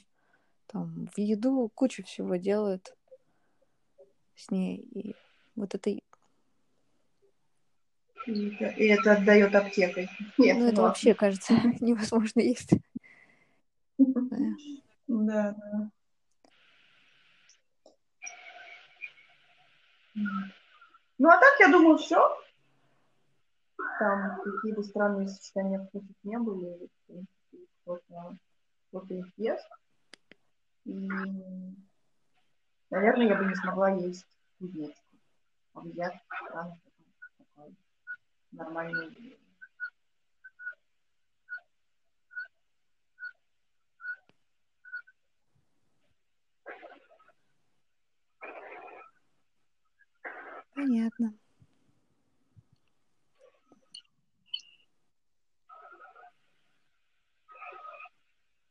там, 0.66 1.08
в 1.14 1.18
еду, 1.18 1.70
кучу 1.74 2.04
всего 2.04 2.36
делают 2.36 2.94
с 4.36 4.50
ней. 4.50 4.76
И 4.76 5.14
вот 5.56 5.74
это 5.74 5.98
и 8.28 8.54
это, 8.54 8.66
и 8.76 8.86
это 8.88 9.12
отдает 9.12 9.54
аптекой. 9.54 10.08
Нет, 10.36 10.58
ну, 10.58 10.66
это 10.66 10.82
вообще, 10.82 11.14
кажется, 11.14 11.54
невозможно 11.80 12.40
есть. 12.40 12.72
Да, 13.96 14.24
да. 15.08 15.90
Ну, 21.18 21.28
а 21.28 21.38
так, 21.38 21.58
я 21.60 21.68
думаю, 21.68 21.96
все. 21.96 22.20
Там 23.98 24.40
какие-то 24.42 24.82
странные 24.82 25.28
сочетания 25.28 25.80
вкусов 25.80 26.14
не 26.22 26.38
были. 26.38 26.88
Кто-то 27.84 29.14
их 29.14 29.26
ест. 29.36 29.66
И, 30.84 31.08
наверное, 32.90 33.26
я 33.26 33.34
бы 33.36 33.46
не 33.46 33.54
смогла 33.54 33.90
есть 33.90 34.26
ветку. 34.60 35.00
А 35.74 35.82
я 35.94 36.12
странно 38.48 38.64
нормальные 38.64 39.38
Понятно. 50.74 51.34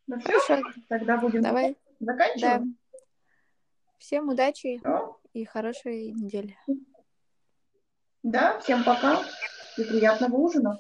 Ну 0.08 0.18
все, 0.20 0.62
тогда 0.88 1.18
будем 1.18 1.42
Давай. 1.42 1.76
заканчивать. 2.00 2.42
Да. 2.42 2.64
Всем 3.98 4.30
удачи 4.30 4.78
Все. 4.78 5.20
и 5.34 5.44
хорошей 5.44 6.14
недели. 6.14 6.58
Да, 8.24 8.58
всем 8.62 8.86
пока 8.86 9.22
и 9.78 9.84
приятного 9.84 10.36
ужина. 10.36 10.80